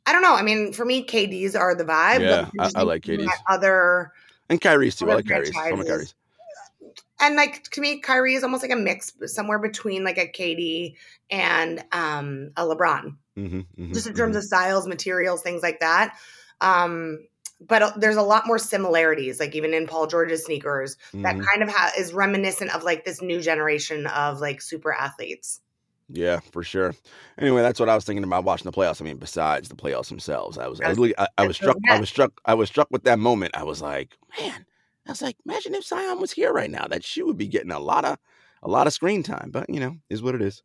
I 0.09 0.11
don't 0.11 0.23
know. 0.23 0.33
I 0.33 0.41
mean, 0.41 0.73
for 0.73 0.85
me, 0.85 1.05
KDs 1.05 1.55
are 1.55 1.75
the 1.75 1.85
vibe. 1.85 2.21
Yeah, 2.21 2.49
but 2.55 2.75
I- 2.75 2.79
I 2.79 2.83
like 2.83 3.03
KDs. 3.03 3.29
Other 3.47 4.11
And 4.49 4.59
Kyrie's 4.59 4.95
too. 4.95 5.09
I 5.11 5.15
like 5.15 5.27
Kyrie's. 5.27 5.49
Of 5.49 5.53
franchises. 5.55 5.87
Kyrie's. 5.87 6.15
and 7.19 7.35
like 7.35 7.63
to 7.71 7.81
me, 7.81 7.99
Kyrie 7.99 8.33
is 8.33 8.43
almost 8.43 8.63
like 8.63 8.71
a 8.71 8.75
mix 8.75 9.13
somewhere 9.27 9.59
between 9.59 10.03
like 10.03 10.17
a 10.17 10.27
KD 10.27 10.95
and 11.29 11.83
um 11.91 12.51
a 12.57 12.63
LeBron. 12.63 13.15
Mhm, 13.37 13.65
mhm, 13.77 13.93
just 13.93 14.07
in 14.07 14.15
terms 14.15 14.35
of 14.35 14.43
styles, 14.43 14.87
materials, 14.87 15.41
things 15.43 15.61
like 15.61 15.79
that. 15.81 16.17
Um, 16.59 17.27
but 17.61 17.81
uh, 17.83 17.91
there's 17.97 18.15
a 18.15 18.21
lot 18.21 18.47
more 18.47 18.57
similarities, 18.57 19.39
like 19.39 19.53
even 19.53 19.73
in 19.75 19.85
Paul 19.85 20.07
George's 20.07 20.43
sneakers, 20.45 20.97
that 21.13 21.35
Mhm. 21.35 21.45
kind 21.45 21.61
of 21.61 21.69
ha- 21.69 21.91
is 21.97 22.13
reminiscent 22.13 22.73
of 22.73 22.83
like 22.83 23.05
this 23.05 23.21
new 23.21 23.41
generation 23.41 24.07
of 24.07 24.39
like 24.39 24.61
super 24.61 24.91
athletes. 24.91 25.61
Yeah, 26.11 26.39
for 26.51 26.63
sure. 26.63 26.95
Anyway, 27.37 27.61
that's 27.61 27.79
what 27.79 27.89
I 27.89 27.95
was 27.95 28.03
thinking 28.03 28.23
about 28.23 28.43
watching 28.43 28.65
the 28.65 28.71
playoffs. 28.71 29.01
I 29.01 29.05
mean, 29.05 29.17
besides 29.17 29.69
the 29.69 29.75
playoffs 29.75 30.09
themselves, 30.09 30.57
I 30.57 30.67
was, 30.67 30.81
I 30.81 30.93
was, 30.93 31.13
I, 31.17 31.27
I 31.37 31.47
was 31.47 31.55
struck, 31.55 31.77
I 31.89 31.99
was 31.99 32.09
struck, 32.09 32.41
I 32.45 32.53
was 32.55 32.69
struck 32.69 32.87
with 32.91 33.03
that 33.03 33.19
moment. 33.19 33.55
I 33.55 33.63
was 33.63 33.81
like, 33.81 34.17
man, 34.39 34.65
I 35.07 35.11
was 35.11 35.21
like, 35.21 35.37
imagine 35.45 35.75
if 35.75 35.85
Zion 35.85 36.19
was 36.19 36.31
here 36.31 36.51
right 36.51 36.71
now. 36.71 36.87
That 36.87 37.03
she 37.03 37.21
would 37.21 37.37
be 37.37 37.47
getting 37.47 37.71
a 37.71 37.79
lot 37.79 38.05
of, 38.05 38.17
a 38.63 38.69
lot 38.69 38.87
of 38.87 38.93
screen 38.93 39.23
time. 39.23 39.51
But 39.51 39.69
you 39.69 39.79
know, 39.79 39.97
is 40.09 40.23
what 40.23 40.35
it 40.35 40.41
is. 40.41 40.63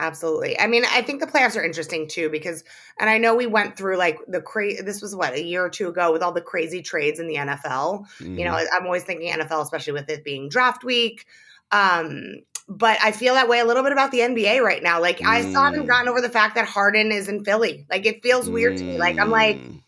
Absolutely. 0.00 0.58
I 0.60 0.68
mean, 0.68 0.84
I 0.92 1.02
think 1.02 1.20
the 1.20 1.26
playoffs 1.26 1.56
are 1.56 1.64
interesting 1.64 2.06
too 2.06 2.30
because, 2.30 2.62
and 3.00 3.10
I 3.10 3.18
know 3.18 3.34
we 3.34 3.46
went 3.46 3.76
through 3.76 3.96
like 3.96 4.18
the 4.28 4.40
crazy. 4.40 4.80
This 4.82 5.02
was 5.02 5.14
what 5.14 5.34
a 5.34 5.42
year 5.42 5.64
or 5.64 5.68
two 5.68 5.88
ago 5.88 6.12
with 6.12 6.22
all 6.22 6.32
the 6.32 6.40
crazy 6.40 6.82
trades 6.82 7.18
in 7.18 7.26
the 7.26 7.34
NFL. 7.34 8.04
You 8.20 8.44
know, 8.44 8.52
Mhm. 8.52 8.66
I'm 8.72 8.84
always 8.86 9.02
thinking 9.02 9.32
NFL, 9.32 9.60
especially 9.62 9.94
with 9.94 10.08
it 10.08 10.24
being 10.24 10.48
draft 10.48 10.84
week. 10.84 11.26
Um, 11.72 12.36
but 12.68 12.98
I 13.02 13.12
feel 13.12 13.34
that 13.34 13.48
way 13.48 13.60
a 13.60 13.64
little 13.64 13.82
bit 13.82 13.92
about 13.92 14.10
the 14.10 14.20
NBA 14.20 14.60
right 14.62 14.82
now. 14.82 15.00
Like 15.00 15.20
I 15.26 15.40
still 15.42 15.62
haven't 15.64 15.84
Mm. 15.84 15.88
gotten 15.88 16.08
over 16.08 16.20
the 16.20 16.28
fact 16.28 16.54
that 16.56 16.66
Harden 16.66 17.12
is 17.12 17.28
in 17.28 17.44
Philly. 17.44 17.86
Like 17.90 18.04
it 18.06 18.22
feels 18.22 18.50
weird 18.50 18.76
to 18.76 18.84
me. 18.84 18.98
Like 18.98 19.16
I'm 19.20 19.30
like, 19.30 19.56
Mm. 19.56 19.82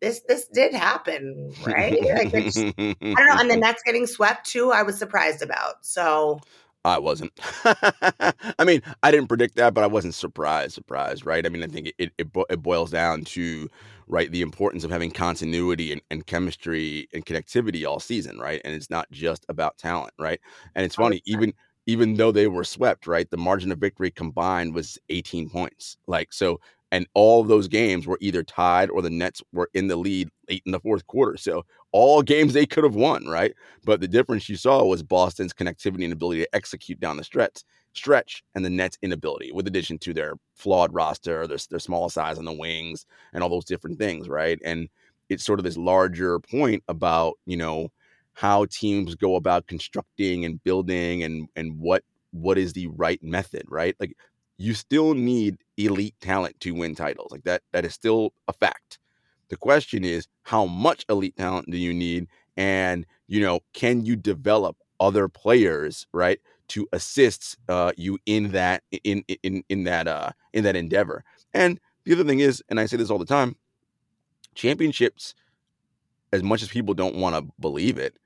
this 0.00 0.20
this 0.26 0.46
did 0.48 0.74
happen, 0.74 1.52
right? 1.64 1.92
like 2.16 2.30
it's, 2.32 2.56
I 2.56 3.14
don't 3.16 3.28
know. 3.28 3.36
And 3.40 3.50
the 3.50 3.56
Nets 3.66 3.82
getting 3.84 4.06
swept 4.06 4.46
too, 4.48 4.72
I 4.72 4.82
was 4.82 4.98
surprised 4.98 5.42
about. 5.42 5.84
So 5.86 6.40
I 6.84 6.98
wasn't. 6.98 7.32
I 7.64 8.64
mean, 8.64 8.82
I 9.02 9.10
didn't 9.10 9.28
predict 9.28 9.56
that, 9.56 9.74
but 9.74 9.84
I 9.84 9.86
wasn't 9.86 10.14
surprised. 10.14 10.72
Surprised, 10.72 11.26
right? 11.26 11.44
I 11.44 11.48
mean, 11.48 11.62
I 11.62 11.66
think 11.66 11.88
it 11.88 11.94
it, 11.98 12.12
it, 12.18 12.32
bo- 12.32 12.46
it 12.50 12.62
boils 12.62 12.90
down 12.90 13.24
to 13.24 13.68
right 14.10 14.30
the 14.30 14.42
importance 14.42 14.84
of 14.84 14.90
having 14.90 15.10
continuity 15.10 15.92
and, 15.92 16.02
and 16.10 16.26
chemistry 16.26 17.08
and 17.14 17.24
connectivity 17.24 17.86
all 17.86 18.00
season, 18.00 18.38
right? 18.38 18.60
And 18.64 18.74
it's 18.74 18.90
not 18.90 19.10
just 19.10 19.46
about 19.48 19.78
talent, 19.78 20.12
right? 20.18 20.40
And 20.74 20.84
it's 20.84 20.96
funny, 20.96 21.22
even 21.24 21.54
even 21.86 22.14
though 22.14 22.32
they 22.32 22.46
were 22.46 22.64
swept, 22.64 23.06
right? 23.06 23.30
The 23.30 23.36
margin 23.36 23.72
of 23.72 23.78
victory 23.78 24.10
combined 24.10 24.74
was 24.74 24.98
18 25.08 25.48
points. 25.48 25.96
Like 26.06 26.32
so, 26.32 26.60
and 26.92 27.06
all 27.14 27.40
of 27.40 27.48
those 27.48 27.68
games 27.68 28.06
were 28.06 28.18
either 28.20 28.42
tied 28.42 28.90
or 28.90 29.02
the 29.02 29.10
Nets 29.10 29.42
were 29.52 29.70
in 29.74 29.86
the 29.86 29.96
lead 29.96 30.28
late 30.50 30.62
in 30.66 30.72
the 30.72 30.80
fourth 30.80 31.06
quarter. 31.06 31.36
So 31.36 31.64
all 31.92 32.22
games 32.22 32.52
they 32.52 32.66
could 32.66 32.84
have 32.84 32.94
won, 32.94 33.26
right? 33.26 33.54
But 33.84 34.00
the 34.00 34.08
difference 34.08 34.48
you 34.48 34.56
saw 34.56 34.84
was 34.84 35.02
Boston's 35.02 35.52
connectivity 35.52 36.04
and 36.04 36.12
ability 36.12 36.40
to 36.42 36.54
execute 36.54 37.00
down 37.00 37.16
the 37.16 37.24
stretch, 37.24 37.62
stretch, 37.94 38.42
and 38.54 38.64
the 38.64 38.70
Nets' 38.70 38.98
inability, 39.02 39.52
with 39.52 39.66
addition 39.66 39.98
to 40.00 40.14
their 40.14 40.34
flawed 40.54 40.94
roster, 40.94 41.46
their 41.46 41.58
their 41.70 41.78
small 41.80 42.08
size 42.08 42.38
on 42.38 42.44
the 42.44 42.52
wings, 42.52 43.06
and 43.32 43.42
all 43.42 43.50
those 43.50 43.64
different 43.64 43.98
things, 43.98 44.28
right? 44.28 44.58
And 44.64 44.88
it's 45.28 45.44
sort 45.44 45.60
of 45.60 45.64
this 45.64 45.76
larger 45.76 46.38
point 46.40 46.82
about 46.88 47.34
you 47.46 47.56
know 47.56 47.88
how 48.34 48.64
teams 48.66 49.14
go 49.14 49.36
about 49.36 49.66
constructing 49.66 50.44
and 50.44 50.62
building 50.64 51.22
and 51.24 51.48
and 51.56 51.78
what 51.78 52.04
what 52.32 52.58
is 52.58 52.72
the 52.72 52.86
right 52.88 53.22
method, 53.22 53.64
right? 53.68 53.96
Like 54.00 54.16
you 54.58 54.74
still 54.74 55.14
need 55.14 55.58
elite 55.76 56.14
talent 56.20 56.60
to 56.60 56.72
win 56.72 56.94
titles. 56.94 57.32
Like 57.32 57.44
that 57.44 57.62
that 57.72 57.84
is 57.84 57.94
still 57.94 58.32
a 58.48 58.52
fact. 58.52 58.99
The 59.50 59.56
question 59.56 60.04
is 60.04 60.26
how 60.42 60.66
much 60.66 61.04
elite 61.08 61.36
talent 61.36 61.70
do 61.70 61.76
you 61.76 61.92
need 61.92 62.26
and 62.56 63.06
you 63.28 63.40
know 63.40 63.60
can 63.72 64.04
you 64.04 64.16
develop 64.16 64.76
other 64.98 65.28
players 65.28 66.06
right 66.12 66.40
to 66.68 66.88
assist 66.92 67.56
uh, 67.68 67.92
you 67.96 68.18
in 68.26 68.52
that 68.52 68.82
in 69.04 69.24
in 69.42 69.62
in 69.68 69.84
that 69.84 70.06
uh 70.08 70.30
in 70.52 70.64
that 70.64 70.76
endeavor 70.76 71.24
and 71.52 71.80
the 72.04 72.12
other 72.12 72.24
thing 72.24 72.40
is 72.40 72.62
and 72.68 72.80
i 72.80 72.86
say 72.86 72.96
this 72.96 73.10
all 73.10 73.18
the 73.18 73.24
time 73.24 73.56
championships 74.54 75.34
as 76.32 76.42
much 76.42 76.62
as 76.62 76.68
people 76.68 76.94
don't 76.94 77.16
want 77.16 77.34
to 77.34 77.52
believe 77.60 77.98
it 77.98 78.16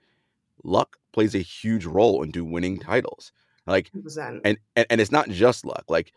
luck 0.63 0.97
plays 1.13 1.35
a 1.35 1.39
huge 1.39 1.85
role 1.85 2.23
into 2.23 2.45
winning 2.45 2.79
titles 2.79 3.33
like 3.67 3.91
100%. 3.93 4.41
and, 4.45 4.59
and 4.77 4.87
and 4.91 5.01
it's 5.01 5.13
not 5.13 5.29
just 5.29 5.65
luck. 5.65 5.85
Like 5.89 6.13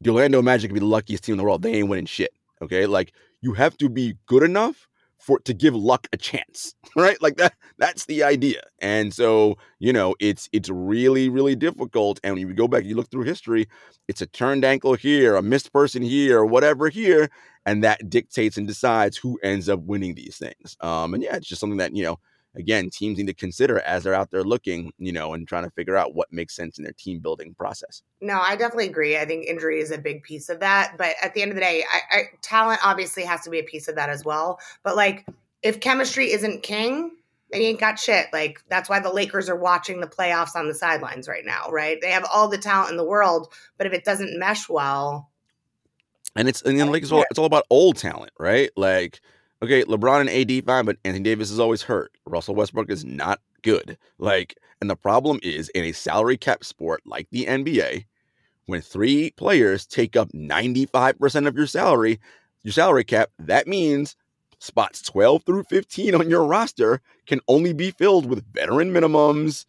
the 0.00 0.10
Orlando 0.10 0.42
Magic 0.42 0.70
could 0.70 0.74
be 0.74 0.80
the 0.80 0.86
luckiest 0.86 1.24
team 1.24 1.34
in 1.34 1.38
the 1.38 1.44
world. 1.44 1.62
They 1.62 1.74
ain't 1.74 1.88
winning 1.88 2.06
shit. 2.06 2.32
Okay, 2.62 2.86
like 2.86 3.12
you 3.40 3.54
have 3.54 3.76
to 3.78 3.88
be 3.88 4.16
good 4.26 4.42
enough 4.42 4.88
for 5.18 5.38
to 5.40 5.54
give 5.54 5.74
luck 5.74 6.08
a 6.12 6.16
chance, 6.16 6.74
right? 6.96 7.20
Like 7.22 7.36
that. 7.36 7.54
That's 7.78 8.06
the 8.06 8.22
idea. 8.24 8.62
And 8.80 9.12
so 9.12 9.56
you 9.78 9.92
know, 9.92 10.14
it's 10.20 10.48
it's 10.52 10.68
really 10.70 11.28
really 11.28 11.56
difficult. 11.56 12.20
And 12.22 12.34
when 12.34 12.48
you 12.48 12.54
go 12.54 12.68
back, 12.68 12.84
you 12.84 12.94
look 12.96 13.10
through 13.10 13.24
history, 13.24 13.66
it's 14.08 14.22
a 14.22 14.26
turned 14.26 14.64
ankle 14.64 14.94
here, 14.94 15.36
a 15.36 15.42
missed 15.42 15.72
person 15.72 16.02
here, 16.02 16.38
or 16.38 16.46
whatever 16.46 16.88
here, 16.88 17.28
and 17.66 17.82
that 17.84 18.08
dictates 18.10 18.56
and 18.56 18.66
decides 18.66 19.16
who 19.16 19.38
ends 19.42 19.68
up 19.68 19.80
winning 19.80 20.14
these 20.14 20.36
things. 20.36 20.76
Um, 20.80 21.14
and 21.14 21.22
yeah, 21.22 21.36
it's 21.36 21.48
just 21.48 21.60
something 21.60 21.78
that 21.78 21.94
you 21.96 22.04
know 22.04 22.18
again, 22.54 22.90
teams 22.90 23.18
need 23.18 23.26
to 23.26 23.34
consider 23.34 23.80
as 23.80 24.04
they're 24.04 24.14
out 24.14 24.30
there 24.30 24.44
looking, 24.44 24.92
you 24.98 25.12
know, 25.12 25.34
and 25.34 25.48
trying 25.48 25.64
to 25.64 25.70
figure 25.70 25.96
out 25.96 26.14
what 26.14 26.32
makes 26.32 26.54
sense 26.54 26.78
in 26.78 26.84
their 26.84 26.92
team 26.92 27.20
building 27.20 27.54
process. 27.54 28.02
No, 28.20 28.40
I 28.40 28.56
definitely 28.56 28.88
agree. 28.88 29.16
I 29.16 29.24
think 29.24 29.46
injury 29.46 29.80
is 29.80 29.90
a 29.90 29.98
big 29.98 30.22
piece 30.22 30.48
of 30.48 30.60
that. 30.60 30.94
But 30.98 31.16
at 31.22 31.34
the 31.34 31.42
end 31.42 31.50
of 31.50 31.54
the 31.54 31.62
day, 31.62 31.84
I, 31.90 32.16
I, 32.16 32.22
talent 32.42 32.80
obviously 32.84 33.24
has 33.24 33.40
to 33.42 33.50
be 33.50 33.58
a 33.58 33.64
piece 33.64 33.88
of 33.88 33.94
that 33.96 34.10
as 34.10 34.24
well. 34.24 34.58
But 34.82 34.96
like, 34.96 35.26
if 35.62 35.80
chemistry 35.80 36.32
isn't 36.32 36.62
king, 36.62 37.12
they 37.52 37.66
ain't 37.66 37.80
got 37.80 37.98
shit. 37.98 38.26
Like, 38.32 38.62
that's 38.68 38.88
why 38.88 38.98
the 38.98 39.12
Lakers 39.12 39.48
are 39.48 39.56
watching 39.56 40.00
the 40.00 40.06
playoffs 40.06 40.56
on 40.56 40.68
the 40.68 40.74
sidelines 40.74 41.28
right 41.28 41.44
now, 41.44 41.68
right? 41.70 41.98
They 42.00 42.10
have 42.10 42.26
all 42.32 42.48
the 42.48 42.58
talent 42.58 42.90
in 42.90 42.96
the 42.96 43.04
world, 43.04 43.52
but 43.78 43.86
if 43.86 43.92
it 43.92 44.04
doesn't 44.04 44.38
mesh 44.38 44.68
well, 44.68 45.30
And 46.34 46.48
it's 46.48 46.62
and 46.62 46.78
it's 46.94 47.12
all 47.12 47.24
it's 47.30 47.38
all 47.38 47.44
about 47.44 47.66
old 47.70 47.96
talent, 47.96 48.32
right? 48.38 48.70
Like, 48.76 49.20
okay, 49.62 49.84
LeBron 49.84 50.20
and 50.20 50.30
AD 50.30 50.64
fine, 50.64 50.84
but 50.84 50.96
Anthony 51.04 51.22
Davis 51.22 51.50
is 51.50 51.60
always 51.60 51.82
hurt. 51.82 52.12
Russell 52.26 52.54
Westbrook 52.54 52.90
is 52.90 53.04
not 53.04 53.40
good. 53.62 53.96
Like, 54.18 54.58
and 54.80 54.90
the 54.90 54.96
problem 54.96 55.38
is 55.42 55.68
in 55.70 55.84
a 55.84 55.92
salary 55.92 56.36
cap 56.36 56.64
sport 56.64 57.02
like 57.06 57.28
the 57.30 57.46
NBA, 57.46 58.04
when 58.66 58.80
three 58.80 59.30
players 59.36 59.86
take 59.86 60.16
up 60.16 60.30
95% 60.32 61.46
of 61.46 61.56
your 61.56 61.66
salary, 61.66 62.20
your 62.62 62.72
salary 62.72 63.04
cap, 63.04 63.30
that 63.38 63.66
means 63.66 64.16
spots 64.58 65.02
12 65.02 65.44
through 65.44 65.64
15 65.64 66.14
on 66.14 66.30
your 66.30 66.44
roster 66.44 67.00
can 67.26 67.40
only 67.48 67.72
be 67.72 67.90
filled 67.90 68.26
with 68.26 68.44
veteran 68.52 68.92
minimums, 68.92 69.64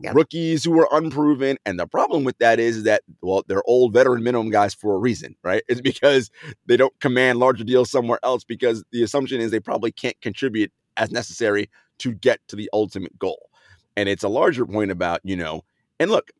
yep. 0.00 0.14
rookies 0.14 0.64
who 0.64 0.78
are 0.80 0.88
unproven. 0.92 1.58
And 1.64 1.78
the 1.78 1.86
problem 1.86 2.24
with 2.24 2.38
that 2.38 2.58
is 2.58 2.84
that, 2.84 3.02
well, 3.22 3.44
they're 3.46 3.66
old 3.66 3.92
veteran 3.92 4.22
minimum 4.22 4.50
guys 4.50 4.74
for 4.74 4.94
a 4.94 4.98
reason, 4.98 5.36
right? 5.42 5.62
It's 5.68 5.80
because 5.80 6.30
they 6.66 6.76
don't 6.76 6.98
command 7.00 7.38
larger 7.38 7.64
deals 7.64 7.90
somewhere 7.90 8.18
else 8.22 8.44
because 8.44 8.84
the 8.92 9.02
assumption 9.02 9.40
is 9.40 9.50
they 9.50 9.60
probably 9.60 9.92
can't 9.92 10.20
contribute 10.20 10.72
as 10.96 11.10
necessary 11.10 11.70
to 11.98 12.12
get 12.12 12.40
to 12.48 12.56
the 12.56 12.70
ultimate 12.72 13.18
goal. 13.18 13.50
And 13.96 14.08
it's 14.08 14.24
a 14.24 14.28
larger 14.28 14.66
point 14.66 14.90
about, 14.90 15.20
you 15.24 15.36
know, 15.36 15.62
and 15.98 16.10
look, 16.10 16.30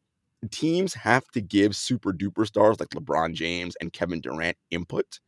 teams 0.51 0.95
have 0.95 1.27
to 1.29 1.41
give 1.41 1.75
super 1.75 2.13
duper 2.13 2.47
stars 2.47 2.79
like 2.79 2.91
LeBron 2.91 3.35
James 3.35 3.77
and 3.81 3.93
Kevin 3.93 4.21
Durant 4.21 4.57
input. 4.71 5.21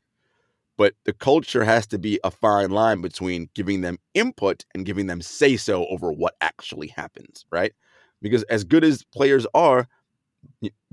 But 0.77 0.95
the 1.05 1.13
culture 1.13 1.65
has 1.65 1.87
to 1.89 1.99
be 1.99 2.21
a 2.23 2.31
fine 2.31 2.71
line 2.71 3.01
between 3.01 3.49
giving 3.55 3.81
them 3.81 3.99
input 4.15 4.65
and 4.75 4.87
giving 4.87 5.09
them 5.09 5.21
say 5.21 5.57
so 5.57 5.87
over 5.87 6.13
what 6.13 6.37
actually 6.41 6.89
happens, 6.89 7.45
right? 7.51 7.73
Because 8.21 8.43
as 8.45 8.65
good 8.65 8.85
as 8.85 9.05
players 9.05 9.47
are, 9.55 9.89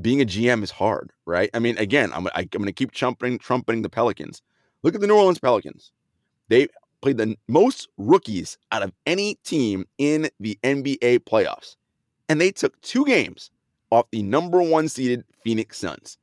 being 0.02 0.22
a 0.22 0.26
GM 0.26 0.64
is 0.64 0.72
hard, 0.72 1.12
right? 1.26 1.50
I 1.54 1.60
mean, 1.60 1.78
again, 1.78 2.12
I'm, 2.14 2.28
I, 2.28 2.42
am 2.42 2.48
going 2.52 2.66
to 2.66 2.74
keep 2.74 2.92
trumpeting, 2.92 3.40
trumpeting 3.40 3.82
the 3.82 3.90
Pelicans. 3.90 4.42
Look 4.84 4.96
at 4.96 5.02
the 5.02 5.08
New 5.08 5.16
Orleans 5.16 5.40
Pelicans. 5.40 5.92
They 6.50 6.68
played 7.02 7.18
the 7.18 7.36
most 7.48 7.90
rookies 7.98 8.58
out 8.72 8.84
of 8.84 8.92
any 9.06 9.36
team 9.44 9.86
in 9.98 10.30
the 10.40 10.58
NBA 10.64 11.20
playoffs. 11.20 11.76
And 12.30 12.42
they 12.42 12.52
took 12.52 12.80
two 12.82 13.06
games 13.06 13.52
off 13.92 14.10
the 14.12 14.24
number 14.24 14.62
one 14.62 14.88
seeded 14.88 15.24
Phoenix 15.44 15.78
Suns. 15.78 16.18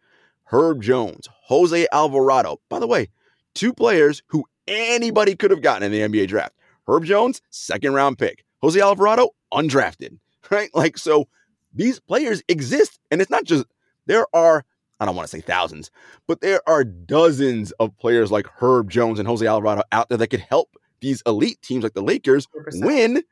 Herb 0.45 0.83
Jones, 0.83 1.29
Jose 1.45 1.87
Alvarado. 1.93 2.61
By 2.69 2.79
the 2.79 2.87
way, 2.87 3.09
two 3.55 3.73
players 3.73 4.23
who 4.27 4.45
anybody 4.69 5.35
could 5.35 5.51
have 5.51 5.63
gotten 5.63 5.83
in 5.83 5.93
the 5.93 6.01
NBA 6.01 6.29
draft. 6.29 6.55
Herb 6.87 7.05
Jones, 7.05 7.41
second 7.51 7.95
round 7.95 8.19
pick. 8.19 8.45
Jose 8.61 8.81
Alvarado, 8.81 9.31
undrafted. 9.53 10.19
Right? 10.53 10.71
Like, 10.75 10.99
so 10.99 11.29
these 11.75 11.99
players 11.99 12.43
exist. 12.49 13.01
And 13.11 13.21
it's 13.21 13.31
not 13.31 13.45
just, 13.45 13.65
there 14.07 14.27
are, 14.35 14.65
I 15.01 15.05
don't 15.07 15.17
want 15.17 15.29
to 15.29 15.37
say 15.37 15.41
thousands, 15.41 15.91
but 16.29 16.41
there 16.41 16.61
are 16.69 16.85
dozens 16.85 17.73
of 17.73 17.97
players 17.99 18.31
like 18.31 18.47
Herb 18.47 18.91
Jones 18.91 19.19
and 19.19 19.27
Jose 19.27 19.47
Alvarado 19.47 19.83
out 19.91 20.09
there 20.09 20.19
that 20.19 20.29
could 20.29 20.41
help 20.41 20.77
these 21.01 21.23
elite 21.27 21.61
teams 21.63 21.83
like 21.83 21.95
the 21.95 22.03
Lakers 22.03 22.47
100%. 22.49 22.87
win 22.87 23.23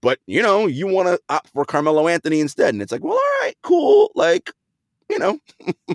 but 0.00 0.18
you 0.26 0.42
know, 0.42 0.66
you 0.66 0.86
want 0.86 1.08
to 1.08 1.20
opt 1.28 1.50
for 1.50 1.64
Carmelo 1.64 2.08
Anthony 2.08 2.40
instead. 2.40 2.74
And 2.74 2.82
it's 2.82 2.92
like, 2.92 3.04
well, 3.04 3.14
all 3.14 3.42
right, 3.42 3.54
cool. 3.62 4.10
Like, 4.14 4.50
you 5.08 5.18
know. 5.18 5.38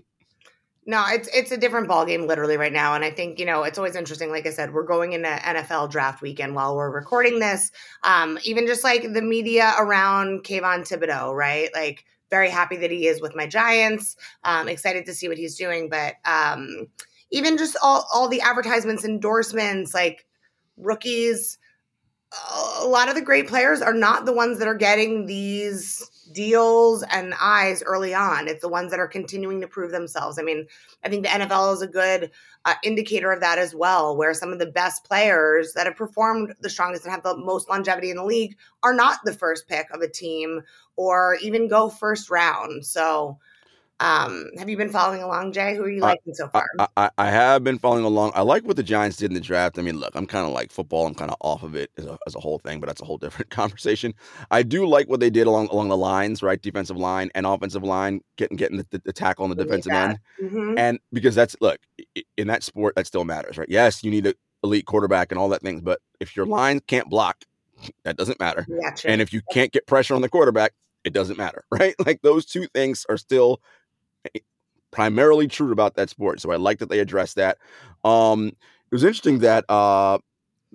no, 0.86 1.04
it's 1.08 1.27
it's 1.34 1.51
a 1.51 1.58
different 1.58 1.88
ballgame 1.88 2.27
literally 2.27 2.58
right 2.58 2.72
now. 2.72 2.94
And 2.94 3.04
I 3.04 3.10
think, 3.10 3.39
you 3.39 3.46
know, 3.46 3.63
it's 3.63 3.77
always 3.77 3.96
interesting. 3.96 4.30
Like 4.30 4.46
I 4.46 4.51
said, 4.51 4.74
we're 4.74 4.84
going 4.84 5.13
into 5.13 5.27
NFL 5.27 5.89
draft 5.89 6.22
weekend 6.22 6.54
while 6.54 6.75
we're 6.75 6.92
recording 6.92 7.39
this. 7.39 7.72
Um, 8.04 8.38
even 8.44 8.68
just 8.68 8.84
like 8.84 9.13
the 9.13 9.22
media 9.22 9.74
around 9.80 10.44
Kayvon 10.44 10.88
Thibodeaux, 10.88 11.34
right? 11.36 11.70
Like 11.74 12.06
very 12.30 12.50
happy 12.50 12.77
that 12.77 12.92
he 12.92 13.08
is 13.08 13.22
with 13.22 13.36
my 13.36 13.48
Giants. 13.48 14.15
Um, 14.44 14.68
excited 14.68 15.06
to 15.08 15.13
see 15.13 15.27
what 15.27 15.38
he's 15.38 15.58
doing. 15.58 15.89
But 15.89 16.15
um, 16.24 16.88
even 17.32 17.58
just 17.58 17.75
all 17.82 18.08
all 18.13 18.27
the 18.27 18.42
advertisements, 18.42 19.04
endorsements, 19.04 19.94
like 19.94 20.27
rookies 20.77 21.58
a 22.82 22.86
lot 22.86 23.10
of 23.10 23.15
the 23.15 23.22
great 23.22 23.48
players 23.48 23.82
are 23.82 23.94
not 23.94 24.25
the 24.25 24.34
ones 24.34 24.60
that 24.60 24.68
are 24.68 24.75
getting 24.75 25.25
these 25.25 26.10
deals 26.36 27.04
and 27.10 27.34
eyes 27.42 27.82
early 27.82 28.13
on. 28.13 28.48
It's 28.48 28.62
the 28.62 28.70
ones 28.70 28.92
that 28.92 29.00
are 29.00 29.08
continuing 29.08 29.60
to 29.62 29.68
prove 29.68 29.92
themselves. 29.92 30.38
I 30.38 30.44
mean, 30.44 30.68
I 31.04 31.10
think 31.10 31.24
the 31.24 31.30
NFL 31.30 31.74
is 31.74 31.82
a 31.82 31.88
good 31.88 32.30
uh, 32.65 32.75
indicator 32.84 33.32
of 33.32 33.39
that 33.39 33.58
as 33.58 33.74
well, 33.74 34.15
where 34.15 34.34
some 34.34 34.51
of 34.54 34.60
the 34.60 34.68
best 34.68 35.06
players 35.06 35.74
that 35.74 35.88
have 35.88 35.96
performed 35.96 36.54
the 36.60 36.70
strongest 36.70 37.06
and 37.06 37.12
have 37.12 37.24
the 37.24 37.38
most 37.38 37.70
longevity 37.70 38.12
in 38.12 38.18
the 38.18 38.24
league 38.24 38.56
are 38.84 38.94
not 38.94 39.20
the 39.24 39.34
first 39.34 39.68
pick 39.68 39.88
of 39.92 40.01
a 40.01 40.10
team 40.10 40.62
or 40.98 41.38
even 41.42 41.68
go 41.68 41.89
first 41.89 42.30
round. 42.30 42.86
So, 42.86 43.39
um, 44.02 44.50
have 44.58 44.68
you 44.68 44.75
been 44.75 44.90
following 44.90 45.24
along, 45.24 45.54
Jay? 45.54 45.74
Who 45.74 45.84
are 45.84 45.90
you 45.90 46.02
liking 46.02 46.34
so 46.34 46.50
far? 46.50 46.68
I, 46.80 46.88
I, 46.98 47.10
I, 47.18 47.30
have 47.30 47.64
been 47.64 47.80
following 47.80 48.04
along. 48.04 48.34
I 48.36 48.42
like 48.42 48.66
what 48.66 48.75
the 48.75 48.84
Giants 48.84 49.16
did 49.16 49.32
in 49.32 49.34
the 49.34 49.40
draft. 49.40 49.80
I 49.80 49.84
mean, 49.84 49.98
look, 49.98 50.12
I'm 50.16 50.28
kind 50.28 50.46
of 50.46 50.52
like 50.52 50.70
football. 50.70 51.08
I'm 51.08 51.16
kind 51.16 51.32
of 51.32 51.38
off 51.40 51.64
of 51.64 51.75
it 51.75 51.92
as 51.98 52.06
a, 52.06 52.18
as 52.28 52.36
a 52.36 52.42
whole 52.42 52.60
thing, 52.60 52.82
but 52.82 52.88
that's 52.88 53.02
a 53.02 53.06
whole 53.06 53.18
different 53.25 53.52
conversation. 53.52 54.14
I 54.52 54.64
do 54.64 54.86
like 54.86 55.08
what 55.08 55.22
they 55.22 55.30
did 55.30 55.48
along 55.48 55.68
along 55.68 55.88
the 55.88 55.98
lines, 55.98 56.44
right? 56.44 56.62
Defensive 56.62 56.98
line 56.98 57.32
and 57.36 57.46
offensive 57.46 57.84
line, 57.84 58.20
getting 58.36 58.58
getting 58.58 58.78
the, 58.78 58.88
the, 58.90 59.02
the 59.06 59.14
tackle 59.14 59.46
on 59.46 59.50
the 59.50 59.56
defensive 59.56 59.94
end, 59.94 60.20
mm-hmm. 60.42 60.78
and 60.78 61.00
because 61.14 61.34
that's 61.34 61.56
look 61.62 61.80
in 62.36 62.48
that 62.48 62.64
sport 62.64 62.96
that 62.96 63.08
still 63.08 63.24
matters, 63.24 63.58
right? 63.58 63.70
Yes, 63.70 64.03
you 64.03 64.12
need 64.12 64.25
an 64.25 64.34
elite 64.62 64.86
quarterback 64.86 65.31
and 65.31 65.40
all 65.40 65.48
that 65.50 65.62
things, 65.62 65.81
but 65.81 66.01
if 66.20 66.36
your 66.36 66.46
line 66.46 66.81
can't 66.81 67.10
block, 67.10 67.46
that 68.03 68.18
doesn't 68.18 68.42
matter. 68.42 68.66
Yeah, 68.68 68.94
and 69.05 69.22
if 69.22 69.31
you 69.31 69.42
can't 69.53 69.72
get 69.72 69.88
pressure 69.88 70.16
on 70.16 70.22
the 70.22 70.29
quarterback, 70.29 70.74
it 71.05 71.14
doesn't 71.14 71.38
matter, 71.38 71.64
right? 71.72 71.96
Like 72.05 72.22
those 72.22 72.46
two 72.46 72.68
things 72.74 73.05
are 73.08 73.18
still 73.18 73.62
primarily 74.92 75.48
true 75.48 75.72
about 75.72 75.96
that 75.96 76.09
sport. 76.09 76.40
So 76.40 76.51
I 76.51 76.55
like 76.55 76.79
that 76.79 76.90
they 76.90 77.00
addressed 77.00 77.35
that. 77.35 77.57
Um, 78.03 78.48
it 78.48 78.92
was 78.92 79.03
interesting 79.03 79.40
that 79.40 79.66
uh, 79.70 80.20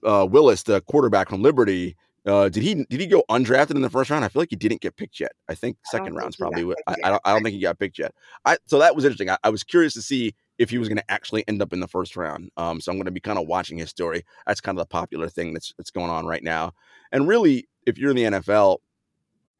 uh, 0.04 0.26
Willis, 0.30 0.64
the 0.64 0.80
quarterback 0.82 1.30
from 1.30 1.42
Liberty, 1.42 1.96
uh, 2.26 2.50
did 2.50 2.62
he 2.62 2.74
did 2.74 3.00
he 3.00 3.06
go 3.06 3.24
undrafted 3.30 3.76
in 3.76 3.80
the 3.80 3.88
first 3.88 4.10
round? 4.10 4.24
I 4.24 4.28
feel 4.28 4.42
like 4.42 4.50
he 4.50 4.56
didn't 4.56 4.82
get 4.82 4.96
picked 4.96 5.20
yet. 5.20 5.32
I 5.48 5.54
think 5.54 5.78
second 5.84 6.14
round's 6.14 6.36
probably. 6.36 6.74
I, 6.86 6.94
I, 7.02 7.08
don't, 7.08 7.22
I 7.24 7.32
don't 7.32 7.42
think 7.42 7.54
he 7.54 7.60
got 7.60 7.78
picked 7.78 7.98
yet. 7.98 8.14
I 8.44 8.58
so 8.66 8.78
that 8.78 8.94
was 8.94 9.04
interesting. 9.04 9.30
I, 9.30 9.38
I 9.42 9.48
was 9.48 9.64
curious 9.64 9.94
to 9.94 10.02
see 10.02 10.34
if 10.58 10.68
he 10.68 10.76
was 10.76 10.88
going 10.88 10.98
to 10.98 11.10
actually 11.10 11.42
end 11.48 11.62
up 11.62 11.72
in 11.72 11.80
the 11.80 11.88
first 11.88 12.16
round. 12.16 12.50
Um, 12.58 12.80
so 12.82 12.92
I'm 12.92 12.98
going 12.98 13.06
to 13.06 13.10
be 13.10 13.20
kind 13.20 13.38
of 13.38 13.46
watching 13.46 13.78
his 13.78 13.88
story. 13.88 14.24
That's 14.46 14.60
kind 14.60 14.78
of 14.78 14.82
the 14.82 14.86
popular 14.86 15.30
thing 15.30 15.54
that's 15.54 15.72
that's 15.78 15.90
going 15.90 16.10
on 16.10 16.26
right 16.26 16.42
now. 16.42 16.72
And 17.10 17.26
really, 17.26 17.68
if 17.86 17.96
you're 17.96 18.10
in 18.10 18.16
the 18.16 18.24
NFL, 18.24 18.78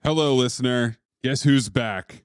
hello, 0.05 0.35
listener. 0.35 0.99
Guess 1.23 1.43
who's 1.43 1.71
back? 1.71 2.25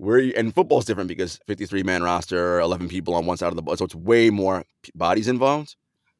where 0.00 0.18
you 0.18 0.32
and 0.34 0.54
football's 0.54 0.86
different 0.86 1.08
because 1.08 1.38
53 1.46 1.82
man 1.82 2.02
roster, 2.02 2.58
11 2.60 2.88
people 2.88 3.14
on 3.14 3.26
one 3.26 3.36
side 3.36 3.48
of 3.48 3.56
the 3.56 3.62
ball, 3.62 3.76
so 3.76 3.84
it's 3.84 3.94
way 3.94 4.30
more 4.30 4.64
bodies 4.94 5.28
involved. 5.28 5.76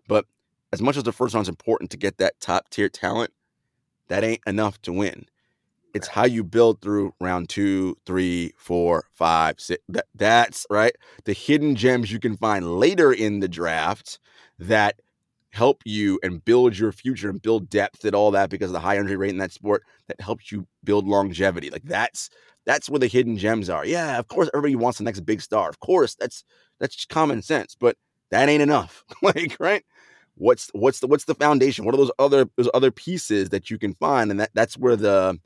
But 0.06 0.26
as 0.70 0.82
much 0.82 0.98
as 0.98 1.02
the 1.02 1.12
first 1.12 1.34
round's 1.34 1.48
important 1.48 1.90
to 1.92 1.96
get 1.96 2.18
that 2.18 2.38
top 2.40 2.68
tier 2.68 2.90
talent, 2.90 3.32
that 4.08 4.22
ain't 4.22 4.42
enough 4.46 4.80
to 4.82 4.92
win. 4.92 5.24
It's 5.94 6.08
how 6.08 6.26
you 6.26 6.44
build 6.44 6.82
through 6.82 7.14
round 7.20 7.48
two, 7.48 7.96
three, 8.04 8.52
four, 8.58 9.06
five, 9.12 9.58
six. 9.58 9.82
That, 9.88 10.06
that's 10.14 10.66
right. 10.68 10.94
The 11.24 11.32
hidden 11.32 11.74
gems 11.74 12.12
you 12.12 12.20
can 12.20 12.36
find 12.36 12.78
later 12.78 13.12
in 13.12 13.40
the 13.40 13.48
draft 13.48 14.18
that 14.58 15.00
help 15.52 15.82
you 15.84 16.18
and 16.22 16.44
build 16.44 16.78
your 16.78 16.92
future 16.92 17.28
and 17.28 17.42
build 17.42 17.68
depth 17.68 18.04
and 18.04 18.14
all 18.14 18.30
that 18.30 18.50
because 18.50 18.70
of 18.70 18.74
the 18.74 18.80
high 18.80 18.96
injury 18.96 19.16
rate 19.16 19.30
in 19.30 19.38
that 19.38 19.52
sport 19.52 19.82
that 20.08 20.20
helps 20.20 20.52
you 20.52 20.66
build 20.84 21.06
longevity. 21.06 21.70
Like 21.70 21.82
that's 21.84 22.30
that's 22.66 22.88
where 22.88 23.00
the 23.00 23.06
hidden 23.08 23.36
gems 23.36 23.68
are. 23.68 23.84
Yeah, 23.84 24.18
of 24.18 24.28
course 24.28 24.50
everybody 24.54 24.76
wants 24.76 24.98
the 24.98 25.04
next 25.04 25.20
big 25.20 25.40
star. 25.40 25.68
Of 25.68 25.80
course, 25.80 26.14
that's 26.14 26.44
that's 26.78 27.04
common 27.06 27.42
sense, 27.42 27.76
but 27.78 27.96
that 28.30 28.48
ain't 28.48 28.62
enough. 28.62 29.04
like, 29.22 29.56
right? 29.58 29.84
What's 30.36 30.70
what's 30.72 31.00
the 31.00 31.06
what's 31.06 31.24
the 31.24 31.34
foundation? 31.34 31.84
What 31.84 31.94
are 31.94 31.98
those 31.98 32.12
other 32.18 32.48
those 32.56 32.70
other 32.72 32.90
pieces 32.90 33.50
that 33.50 33.70
you 33.70 33.78
can 33.78 33.94
find? 33.94 34.30
And 34.30 34.40
that 34.40 34.50
that's 34.54 34.78
where 34.78 34.96
the 34.96 35.38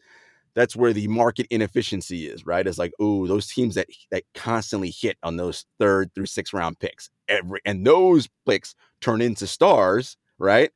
that's 0.54 0.76
where 0.76 0.92
the 0.92 1.08
market 1.08 1.46
inefficiency 1.50 2.26
is, 2.26 2.46
right? 2.46 2.66
It's 2.66 2.78
like, 2.78 2.92
oh, 3.00 3.26
those 3.26 3.46
teams 3.46 3.74
that 3.74 3.88
that 4.10 4.24
constantly 4.34 4.90
hit 4.90 5.18
on 5.22 5.36
those 5.36 5.66
third 5.78 6.14
through 6.14 6.26
six 6.26 6.52
round 6.52 6.78
picks. 6.78 7.10
Every 7.28 7.60
and 7.64 7.86
those 7.86 8.28
picks 8.46 8.74
turn 9.00 9.20
into 9.20 9.46
stars, 9.46 10.16
right? 10.38 10.70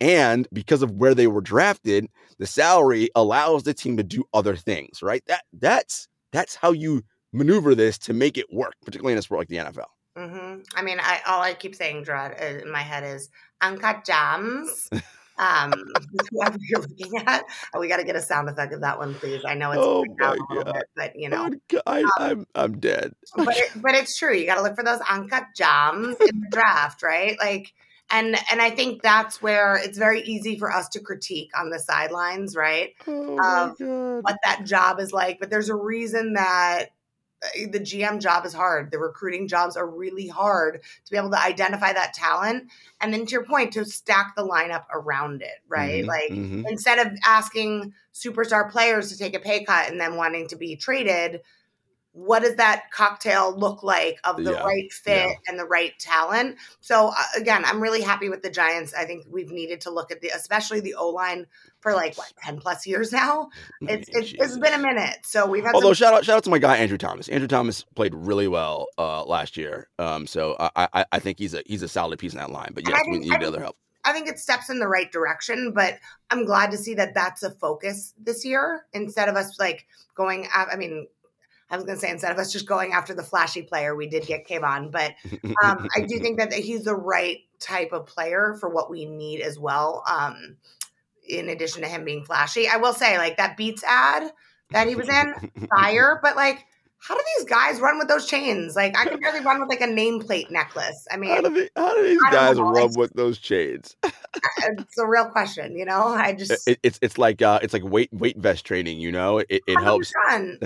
And 0.00 0.46
because 0.52 0.82
of 0.82 0.90
where 0.92 1.14
they 1.14 1.26
were 1.26 1.40
drafted, 1.40 2.08
the 2.38 2.46
salary 2.46 3.08
allows 3.14 3.62
the 3.62 3.72
team 3.72 3.96
to 3.96 4.02
do 4.02 4.24
other 4.34 4.56
things, 4.56 5.02
right? 5.02 5.22
That 5.26 5.44
that's 5.54 6.08
that's 6.32 6.54
how 6.54 6.72
you 6.72 7.02
maneuver 7.32 7.74
this 7.74 7.98
to 7.98 8.12
make 8.12 8.36
it 8.36 8.52
work, 8.52 8.74
particularly 8.84 9.12
in 9.12 9.18
a 9.18 9.22
sport 9.22 9.40
like 9.40 9.48
the 9.48 9.56
NFL. 9.56 9.86
Mm-hmm. 10.18 10.60
I 10.74 10.82
mean, 10.82 10.98
I 11.00 11.20
all 11.26 11.40
I 11.42 11.54
keep 11.54 11.74
saying, 11.74 12.04
Gerard, 12.04 12.36
uh, 12.40 12.62
in 12.62 12.70
my 12.70 12.80
head 12.80 13.04
is 13.04 13.28
uncut 13.60 14.04
jams. 14.04 14.88
Um, 15.38 15.84
whoever 16.30 16.58
you're 16.68 16.80
looking 16.80 17.16
at, 17.26 17.44
Oh, 17.74 17.80
we 17.80 17.88
got 17.88 17.98
to 17.98 18.04
get 18.04 18.16
a 18.16 18.22
sound 18.22 18.48
effect 18.48 18.72
of 18.72 18.80
that 18.80 18.98
one, 18.98 19.14
please. 19.14 19.42
I 19.46 19.54
know 19.54 19.72
it's 19.72 19.82
Oh 19.84 20.04
out 20.22 20.38
a 20.38 20.42
little 20.48 20.64
God. 20.64 20.74
bit, 20.74 20.86
but 20.96 21.12
you 21.16 21.28
know, 21.28 21.42
I'm, 21.44 21.60
I, 21.86 22.02
Um, 22.02 22.10
I'm 22.18 22.46
I'm 22.54 22.78
dead. 22.80 23.14
but 23.36 23.56
it, 23.56 23.70
but 23.82 23.94
it's 23.94 24.16
true. 24.18 24.34
You 24.34 24.46
got 24.46 24.56
to 24.56 24.62
look 24.62 24.76
for 24.76 24.84
those 24.84 25.00
uncut 25.08 25.44
gems 25.56 26.16
in 26.20 26.40
the 26.40 26.48
draft, 26.50 27.02
right? 27.02 27.36
Like, 27.38 27.72
and 28.10 28.36
and 28.50 28.62
I 28.62 28.70
think 28.70 29.02
that's 29.02 29.42
where 29.42 29.76
it's 29.76 29.98
very 29.98 30.22
easy 30.22 30.58
for 30.58 30.72
us 30.72 30.88
to 30.90 31.00
critique 31.00 31.50
on 31.58 31.70
the 31.70 31.78
sidelines, 31.78 32.56
right? 32.56 32.90
Oh 33.06 33.38
um. 33.38 33.76
What 34.22 34.38
that 34.44 34.64
job 34.64 34.98
is 34.98 35.12
like, 35.12 35.38
but 35.38 35.50
there's 35.50 35.68
a 35.68 35.74
reason 35.74 36.32
that 36.32 36.86
the 37.70 37.80
GM 37.80 38.18
job 38.20 38.44
is 38.46 38.52
hard. 38.54 38.90
The 38.90 38.98
recruiting 38.98 39.48
jobs 39.48 39.76
are 39.76 39.86
really 39.88 40.26
hard 40.28 40.82
to 41.04 41.10
be 41.10 41.16
able 41.16 41.30
to 41.30 41.40
identify 41.42 41.92
that 41.92 42.14
talent, 42.14 42.70
and 43.00 43.12
then 43.12 43.26
to 43.26 43.32
your 43.32 43.44
point, 43.44 43.72
to 43.74 43.84
stack 43.84 44.34
the 44.36 44.42
lineup 44.46 44.84
around 44.92 45.42
it, 45.42 45.58
right? 45.68 46.02
Mhm, 46.02 46.08
Like 46.08 46.38
mhm. 46.38 46.64
instead 46.68 47.04
of 47.06 47.12
asking 47.26 47.94
superstar 48.14 48.70
players 48.70 49.10
to 49.10 49.18
take 49.18 49.34
a 49.34 49.40
pay 49.40 49.64
cut 49.64 49.90
and 49.90 50.00
then 50.00 50.16
wanting 50.16 50.48
to 50.48 50.56
be 50.56 50.76
traded, 50.76 51.42
what 52.18 52.42
does 52.42 52.54
that 52.56 52.84
cocktail 52.92 53.54
look 53.58 53.82
like 53.82 54.18
of 54.24 54.36
the 54.42 54.52
Yeah, 54.52 54.62
right 54.64 54.90
fit 54.90 55.26
yeah. 55.28 55.34
and 55.48 55.58
the 55.58 55.66
right 55.66 55.92
talent? 55.98 56.56
So 56.80 57.08
uh, 57.08 57.22
again, 57.36 57.62
I'm 57.66 57.82
really 57.82 58.00
happy 58.00 58.30
with 58.30 58.40
the 58.42 58.48
Giants. 58.48 58.94
I 58.94 59.04
think 59.04 59.26
we've 59.30 59.50
needed 59.50 59.82
to 59.82 59.90
look 59.90 60.10
at 60.10 60.22
the, 60.22 60.28
especially 60.28 60.80
the 60.80 60.94
O 60.94 61.10
line 61.10 61.46
for 61.80 61.92
like 61.92 62.16
what 62.16 62.32
ten 62.42 62.58
plus 62.58 62.86
years 62.86 63.12
now. 63.12 63.50
It's 63.82 64.08
it's, 64.10 64.32
it's 64.38 64.56
been 64.56 64.72
a 64.72 64.78
minute, 64.78 65.18
so 65.24 65.46
we've 65.46 65.62
had 65.62 65.74
Although 65.74 65.88
some. 65.92 66.06
shout 66.06 66.14
out 66.14 66.24
shout 66.24 66.36
out 66.38 66.44
to 66.44 66.50
my 66.50 66.58
guy 66.58 66.78
Andrew 66.78 66.96
Thomas. 66.98 67.28
Andrew 67.28 67.48
Thomas 67.48 67.84
played 67.94 68.14
really 68.14 68.48
well 68.48 68.86
uh, 68.96 69.22
last 69.24 69.58
year. 69.58 69.88
Um, 69.98 70.26
so 70.26 70.56
I, 70.58 70.88
I 70.94 71.04
I 71.12 71.18
think 71.18 71.38
he's 71.38 71.52
a 71.52 71.62
he's 71.66 71.82
a 71.82 71.88
solid 71.88 72.18
piece 72.18 72.32
in 72.32 72.38
that 72.38 72.50
line. 72.50 72.70
But 72.74 72.88
yes, 72.88 72.98
I 72.98 73.02
we 73.06 73.12
think- 73.12 73.24
need 73.24 73.30
think- 73.32 73.44
other 73.44 73.60
help. 73.60 73.76
I 74.04 74.12
think 74.12 74.28
it 74.28 74.38
steps 74.38 74.70
in 74.70 74.78
the 74.78 74.86
right 74.86 75.10
direction, 75.10 75.72
but 75.74 75.98
I'm 76.30 76.44
glad 76.44 76.70
to 76.70 76.76
see 76.78 76.94
that 76.94 77.12
that's 77.12 77.42
a 77.42 77.50
focus 77.50 78.14
this 78.16 78.44
year 78.44 78.86
instead 78.92 79.28
of 79.28 79.34
us 79.34 79.58
like 79.58 79.84
going. 80.14 80.46
I 80.54 80.76
mean, 80.76 81.08
I 81.68 81.76
was 81.76 81.84
going 81.84 81.96
to 81.96 82.00
say 82.00 82.10
instead 82.10 82.32
of 82.32 82.38
us 82.38 82.52
just 82.52 82.66
going 82.66 82.92
after 82.92 83.12
the 83.14 83.22
flashy 83.22 83.62
player, 83.62 83.96
we 83.96 84.06
did 84.06 84.26
get 84.26 84.46
Kayvon, 84.46 84.92
but 84.92 85.14
um, 85.64 85.88
I 85.96 86.00
do 86.02 86.18
think 86.18 86.38
that 86.38 86.52
he's 86.52 86.84
the 86.84 86.94
right 86.94 87.38
type 87.58 87.92
of 87.92 88.06
player 88.06 88.56
for 88.60 88.68
what 88.68 88.90
we 88.90 89.04
need 89.04 89.40
as 89.40 89.58
well. 89.58 90.04
Um, 90.08 90.56
in 91.28 91.48
addition 91.48 91.82
to 91.82 91.88
him 91.88 92.04
being 92.04 92.24
flashy, 92.24 92.68
I 92.68 92.76
will 92.76 92.92
say 92.92 93.18
like 93.18 93.36
that 93.38 93.56
Beats 93.56 93.82
ad 93.84 94.30
that 94.70 94.88
he 94.88 94.94
was 94.94 95.08
in, 95.08 95.50
fire. 95.74 96.20
But 96.22 96.36
like, 96.36 96.66
how 96.98 97.14
do 97.14 97.22
these 97.38 97.46
guys 97.48 97.78
run 97.80 97.98
with 97.98 98.08
those 98.08 98.26
chains? 98.26 98.74
Like, 98.74 98.96
I 98.98 99.04
can 99.04 99.20
barely 99.20 99.40
run 99.40 99.60
with 99.60 99.68
like 99.68 99.80
a 99.80 99.86
nameplate 99.86 100.50
necklace. 100.50 101.06
I 101.10 101.14
How 101.14 101.20
mean, 101.20 101.42
do, 101.42 101.50
they, 101.50 101.68
how 101.76 101.94
do 101.94 102.02
these 102.02 102.22
guys 102.30 102.56
know, 102.56 102.64
rub 102.70 102.76
it's- 102.90 102.96
with 102.96 103.12
those 103.14 103.38
chains? 103.38 103.96
it's 104.58 104.98
a 104.98 105.06
real 105.06 105.26
question. 105.26 105.76
You 105.76 105.84
know, 105.84 106.08
I 106.08 106.32
just 106.32 106.66
It, 106.68 106.78
it's 106.82 106.98
it's 107.02 107.16
like 107.18 107.42
uh, 107.42 107.60
it's 107.62 107.72
like 107.72 107.84
weight 107.84 108.12
weight 108.12 108.36
vest 108.38 108.64
training. 108.64 108.98
You 108.98 109.12
know, 109.12 109.38
it, 109.38 109.48
it 109.66 109.80
helps. 109.80 110.12
100%. 110.30 110.58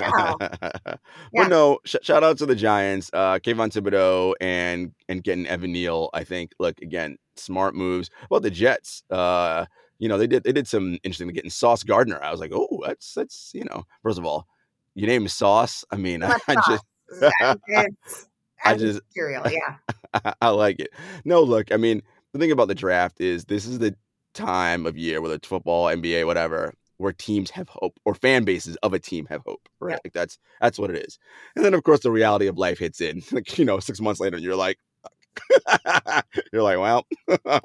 but 0.00 1.00
Yeah. 1.32 1.46
no, 1.46 1.78
sh- 1.84 1.96
shout 2.02 2.24
out 2.24 2.38
to 2.38 2.46
the 2.46 2.54
Giants, 2.56 3.10
uh, 3.12 3.38
Kayvon 3.38 3.70
Thibodeaux, 3.72 4.34
and 4.40 4.92
and 5.08 5.22
getting 5.22 5.46
Evan 5.46 5.72
Neal. 5.72 6.10
I 6.14 6.24
think, 6.24 6.52
look 6.58 6.80
again, 6.82 7.16
smart 7.36 7.74
moves. 7.74 8.10
Well, 8.30 8.40
the 8.40 8.50
Jets, 8.50 9.02
uh, 9.10 9.66
you 9.98 10.08
know, 10.08 10.18
they 10.18 10.26
did 10.26 10.44
they 10.44 10.52
did 10.52 10.66
some 10.68 10.98
interesting 11.02 11.28
getting 11.28 11.50
Sauce 11.50 11.82
Gardner. 11.82 12.22
I 12.22 12.30
was 12.30 12.40
like, 12.40 12.52
oh, 12.54 12.82
that's 12.84 13.14
that's 13.14 13.50
you 13.54 13.64
know, 13.64 13.84
first 14.02 14.18
of 14.18 14.24
all, 14.24 14.46
your 14.96 15.06
name 15.08 15.26
is 15.26 15.32
Sauce. 15.32 15.84
I 15.92 15.96
mean, 15.96 16.22
I, 16.24 16.36
I 16.48 16.54
just 16.68 16.84
it's 17.40 18.26
I 18.64 18.76
just- 18.76 19.00
material, 19.14 19.44
yeah. 19.50 20.32
I 20.40 20.48
like 20.48 20.80
it. 20.80 20.90
No, 21.24 21.42
look, 21.42 21.70
I 21.72 21.76
mean, 21.76 22.02
the 22.32 22.38
thing 22.38 22.50
about 22.50 22.68
the 22.68 22.74
draft 22.74 23.20
is 23.20 23.44
this 23.44 23.66
is 23.66 23.78
the 23.78 23.94
time 24.34 24.86
of 24.86 24.96
year, 24.96 25.20
whether 25.20 25.34
it's 25.34 25.46
football, 25.46 25.86
NBA, 25.86 26.26
whatever, 26.26 26.72
where 26.96 27.12
teams 27.12 27.50
have 27.50 27.68
hope 27.68 27.98
or 28.04 28.14
fan 28.14 28.44
bases 28.44 28.76
of 28.82 28.94
a 28.94 28.98
team 28.98 29.26
have 29.26 29.42
hope, 29.46 29.68
right? 29.80 30.00
Like 30.04 30.12
that's 30.14 30.38
that's 30.60 30.78
what 30.78 30.90
it 30.90 31.06
is. 31.06 31.18
And 31.54 31.64
then 31.64 31.74
of 31.74 31.82
course 31.84 32.00
the 32.00 32.10
reality 32.10 32.46
of 32.46 32.56
life 32.58 32.78
hits 32.78 33.00
in. 33.00 33.22
Like, 33.32 33.58
you 33.58 33.64
know, 33.64 33.78
six 33.78 34.00
months 34.00 34.20
later, 34.20 34.38
you're 34.38 34.56
like 34.56 34.78
you're 36.52 36.62
like, 36.62 36.78
well, 36.78 37.06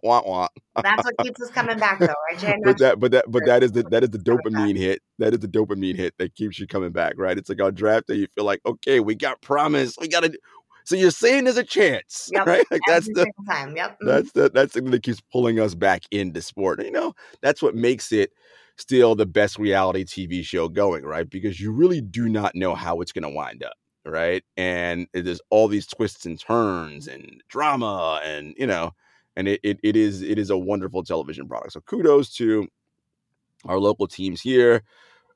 want 0.04 0.28
want. 0.28 0.52
That's 0.82 1.06
what 1.06 1.18
keeps 1.20 1.42
us 1.42 1.50
coming 1.52 1.80
back, 1.80 2.00
though, 2.00 2.08
right, 2.08 2.38
Jay? 2.38 2.56
But 2.64 2.78
that 2.80 3.00
but 3.00 3.12
that 3.14 3.26
but 3.30 3.46
that 3.46 3.64
is 3.64 3.72
the 3.72 3.84
that 3.84 4.04
is 4.04 4.10
the 4.10 4.18
dopamine 4.18 4.78
hit. 4.78 5.02
That 5.22 5.34
is 5.34 5.40
the 5.40 5.48
dopamine 5.48 5.96
hit 5.96 6.16
that 6.20 6.36
keeps 6.36 6.60
you 6.60 6.68
coming 6.68 6.92
back, 6.92 7.14
right? 7.18 7.38
It's 7.38 7.50
like 7.50 7.62
on 7.62 7.74
draft 7.76 8.08
day, 8.08 8.16
you 8.16 8.28
feel 8.36 8.46
like, 8.46 8.62
okay, 8.66 9.00
we 9.00 9.16
got 9.16 9.42
promise. 9.42 9.96
We 10.00 10.08
gotta 10.08 10.38
so 10.84 10.96
you're 10.96 11.12
saying 11.12 11.46
there's 11.46 11.58
a 11.58 11.64
chance, 11.64 12.30
Yep. 12.34 12.48
right? 12.48 12.66
Like 12.72 12.82
that's 12.88 13.08
the 13.08 13.28
time. 13.50 13.76
Yep. 13.76 14.00
Mhm. 14.02 14.08
that's 14.08 14.32
the 14.34 14.50
that's 14.50 14.74
the 14.74 14.82
thing 14.82 14.92
that 14.92 15.04
keeps 15.04 15.22
pulling 15.32 15.60
us 15.60 15.76
back 15.76 16.04
into 16.12 16.42
sport. 16.42 16.84
You 16.84 16.92
know, 16.92 17.14
that's 17.42 17.62
what 17.62 17.76
makes 17.76 18.12
it 18.12 18.32
still 18.78 19.16
the 19.16 19.26
best 19.26 19.60
reality 19.60 20.04
TV 20.04 20.44
show 20.44 20.68
going, 20.68 21.04
right? 21.06 21.30
Because 21.30 21.60
you 21.60 21.72
really 21.72 22.02
do 22.02 22.28
not 22.30 22.56
know 22.56 22.74
how 22.76 23.02
it's 23.02 23.12
going 23.12 23.24
to 23.24 23.30
wind 23.30 23.64
up, 23.64 23.74
right? 24.06 24.44
And 24.58 25.08
there's 25.14 25.42
all 25.52 25.68
these 25.68 25.86
twists 25.88 26.26
and 26.26 26.40
turns 26.40 27.08
and 27.08 27.44
drama, 27.50 28.22
and 28.26 28.56
you 28.58 28.66
know, 28.68 28.92
and 29.36 29.48
it 29.48 29.60
it, 29.64 29.80
it 29.84 29.96
is 29.96 30.22
it 30.22 30.40
is 30.40 30.50
a 30.50 30.58
wonderful 30.58 31.04
television 31.04 31.48
product. 31.48 31.74
So 31.74 31.82
kudos 31.82 32.34
to 32.38 32.68
our 33.66 33.80
local 33.80 34.08
teams 34.08 34.42
here 34.42 34.84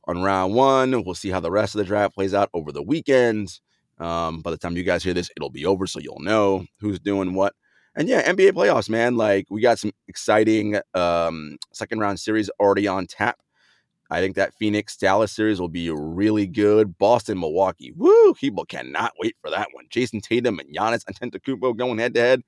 on 0.07 0.21
round 0.21 0.53
one. 0.53 1.03
We'll 1.03 1.15
see 1.15 1.29
how 1.29 1.39
the 1.39 1.51
rest 1.51 1.75
of 1.75 1.79
the 1.79 1.85
draft 1.85 2.15
plays 2.15 2.33
out 2.33 2.49
over 2.53 2.71
the 2.71 2.83
weekend. 2.83 3.59
Um, 3.97 4.41
by 4.41 4.51
the 4.51 4.57
time 4.57 4.75
you 4.75 4.83
guys 4.83 5.03
hear 5.03 5.13
this, 5.13 5.29
it'll 5.35 5.49
be 5.49 5.65
over, 5.65 5.87
so 5.87 5.99
you'll 5.99 6.19
know 6.19 6.65
who's 6.79 6.99
doing 6.99 7.33
what. 7.33 7.53
And 7.95 8.09
yeah, 8.09 8.29
NBA 8.29 8.51
playoffs, 8.51 8.89
man. 8.89 9.15
Like 9.15 9.45
we 9.49 9.61
got 9.61 9.79
some 9.79 9.91
exciting 10.07 10.79
um, 10.93 11.57
second 11.71 11.99
round 11.99 12.19
series 12.19 12.49
already 12.59 12.87
on 12.87 13.07
tap. 13.07 13.39
I 14.11 14.19
think 14.19 14.35
that 14.35 14.53
Phoenix 14.53 14.95
Dallas 14.97 15.31
series 15.31 15.59
will 15.59 15.69
be 15.69 15.89
really 15.89 16.45
good. 16.45 16.97
Boston 16.97 17.39
Milwaukee, 17.39 17.91
woo! 17.95 18.33
People 18.35 18.65
cannot 18.65 19.13
wait 19.19 19.35
for 19.41 19.49
that 19.49 19.69
one. 19.71 19.85
Jayson 19.89 20.21
Tatum 20.21 20.59
and 20.59 20.75
Giannis 20.75 21.05
Antetokounmpo 21.05 21.75
going 21.75 21.97
head 21.97 22.13
to 22.13 22.19
head. 22.19 22.41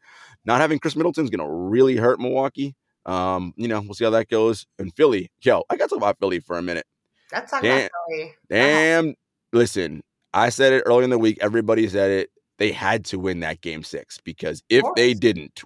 Not 0.45 0.61
having 0.61 0.79
Khris 0.79 0.95
Middleton's 0.95 1.29
gonna 1.29 1.51
really 1.51 1.95
hurt 1.95 2.19
Milwaukee. 2.19 2.75
Um, 3.07 3.53
you 3.55 3.69
know, 3.69 3.79
we'll 3.81 3.93
see 3.93 4.03
how 4.03 4.11
that 4.11 4.27
goes. 4.27 4.67
And 4.77 4.93
Philly, 4.95 5.31
yo, 5.41 5.63
I 5.69 5.77
got 5.77 5.85
to 5.85 5.89
talk 5.95 5.97
about 5.97 6.19
Philly 6.19 6.39
for 6.39 6.57
a 6.57 6.61
minute. 6.61 6.85
Dan- 7.31 7.43
about 7.43 7.91
Philly. 8.09 8.35
Damn. 8.49 9.15
Listen, 9.53 10.03
I 10.33 10.49
said 10.49 10.73
it 10.73 10.83
earlier 10.85 11.03
in 11.03 11.09
the 11.09 11.17
week. 11.17 11.37
Everybody 11.41 11.87
said 11.87 12.11
it. 12.11 12.29
they 12.57 12.71
had 12.71 13.05
to 13.05 13.19
win 13.19 13.39
that 13.41 13.61
game 13.61 13.83
six 13.83 14.19
because 14.23 14.63
if 14.69 14.83
they 14.95 15.13
didn't, 15.13 15.63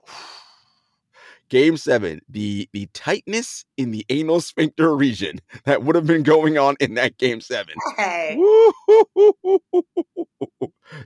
game 1.50 1.78
seven, 1.78 2.21
the 2.30 2.69
the 2.74 2.88
tightness 2.93 3.65
in 3.78 3.91
the 3.91 4.06
anal 4.10 4.39
sphincter 4.41 4.95
region 4.95 5.39
that 5.65 5.84
would 5.84 5.95
have 5.95 6.06
been 6.08 6.24
going 6.24 6.58
on 6.58 6.76
in 6.80 6.93
that 6.95 7.17
game 7.17 7.41
seven. 7.41 7.74
Hey. 7.97 8.38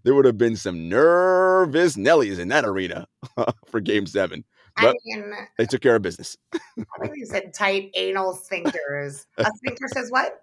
there 0.03 0.13
would 0.13 0.25
have 0.25 0.37
been 0.37 0.55
some 0.55 0.89
nervous 0.89 1.95
Nellies 1.95 2.39
in 2.39 2.49
that 2.49 2.65
arena 2.65 3.07
for 3.67 3.79
game 3.79 4.05
seven. 4.05 4.43
I 4.77 4.93
mean, 5.05 5.33
they 5.57 5.65
took 5.65 5.81
care 5.81 5.95
of 5.95 6.01
business. 6.01 6.37
I 6.53 6.59
think 7.01 7.13
you 7.15 7.25
said 7.25 7.53
tight 7.53 7.91
anal 7.95 8.37
sphincters. 8.37 9.25
A 9.37 9.45
sphincter 9.55 9.87
says 9.93 10.09
what? 10.09 10.41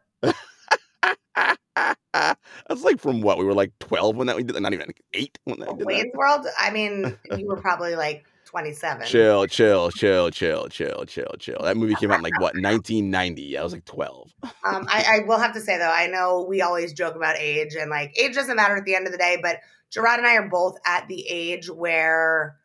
That's 2.14 2.82
like 2.82 3.00
from 3.00 3.20
what 3.20 3.38
we 3.38 3.44
were 3.44 3.54
like 3.54 3.72
twelve 3.78 4.16
when 4.16 4.26
that 4.28 4.36
we 4.36 4.42
did. 4.42 4.60
Not 4.60 4.72
even 4.72 4.86
like 4.86 5.02
eight 5.14 5.38
when 5.44 5.60
that 5.60 5.72
we 5.72 5.78
did 5.78 5.80
that. 5.80 5.86
Wayne's 5.86 6.14
World? 6.14 6.46
I 6.58 6.70
mean, 6.70 7.18
you 7.36 7.46
were 7.46 7.60
probably 7.60 7.94
like 7.96 8.24
27. 8.46 9.06
Chill, 9.06 9.46
chill, 9.46 9.90
chill, 9.90 10.30
chill, 10.30 10.68
chill, 10.68 11.04
chill, 11.06 11.34
chill. 11.38 11.58
That 11.62 11.76
movie 11.76 11.94
came 11.94 12.10
out 12.10 12.18
in 12.18 12.22
like 12.22 12.38
what 12.38 12.54
1990. 12.60 13.56
I 13.56 13.62
was 13.62 13.72
like 13.72 13.86
12. 13.86 14.34
Um, 14.42 14.52
I, 14.90 15.04
I 15.08 15.26
will 15.26 15.38
have 15.38 15.54
to 15.54 15.60
say 15.60 15.78
though, 15.78 15.90
I 15.90 16.06
know 16.06 16.44
we 16.46 16.60
always 16.60 16.92
joke 16.92 17.14
about 17.14 17.36
age, 17.38 17.74
and 17.74 17.90
like 17.90 18.16
age 18.18 18.34
doesn't 18.34 18.56
matter 18.56 18.76
at 18.76 18.84
the 18.84 18.94
end 18.94 19.06
of 19.06 19.12
the 19.12 19.18
day. 19.18 19.38
But 19.42 19.60
Gerard 19.90 20.18
and 20.18 20.26
I 20.26 20.36
are 20.36 20.48
both 20.48 20.76
at 20.86 21.08
the 21.08 21.26
age 21.28 21.70
where 21.70 22.56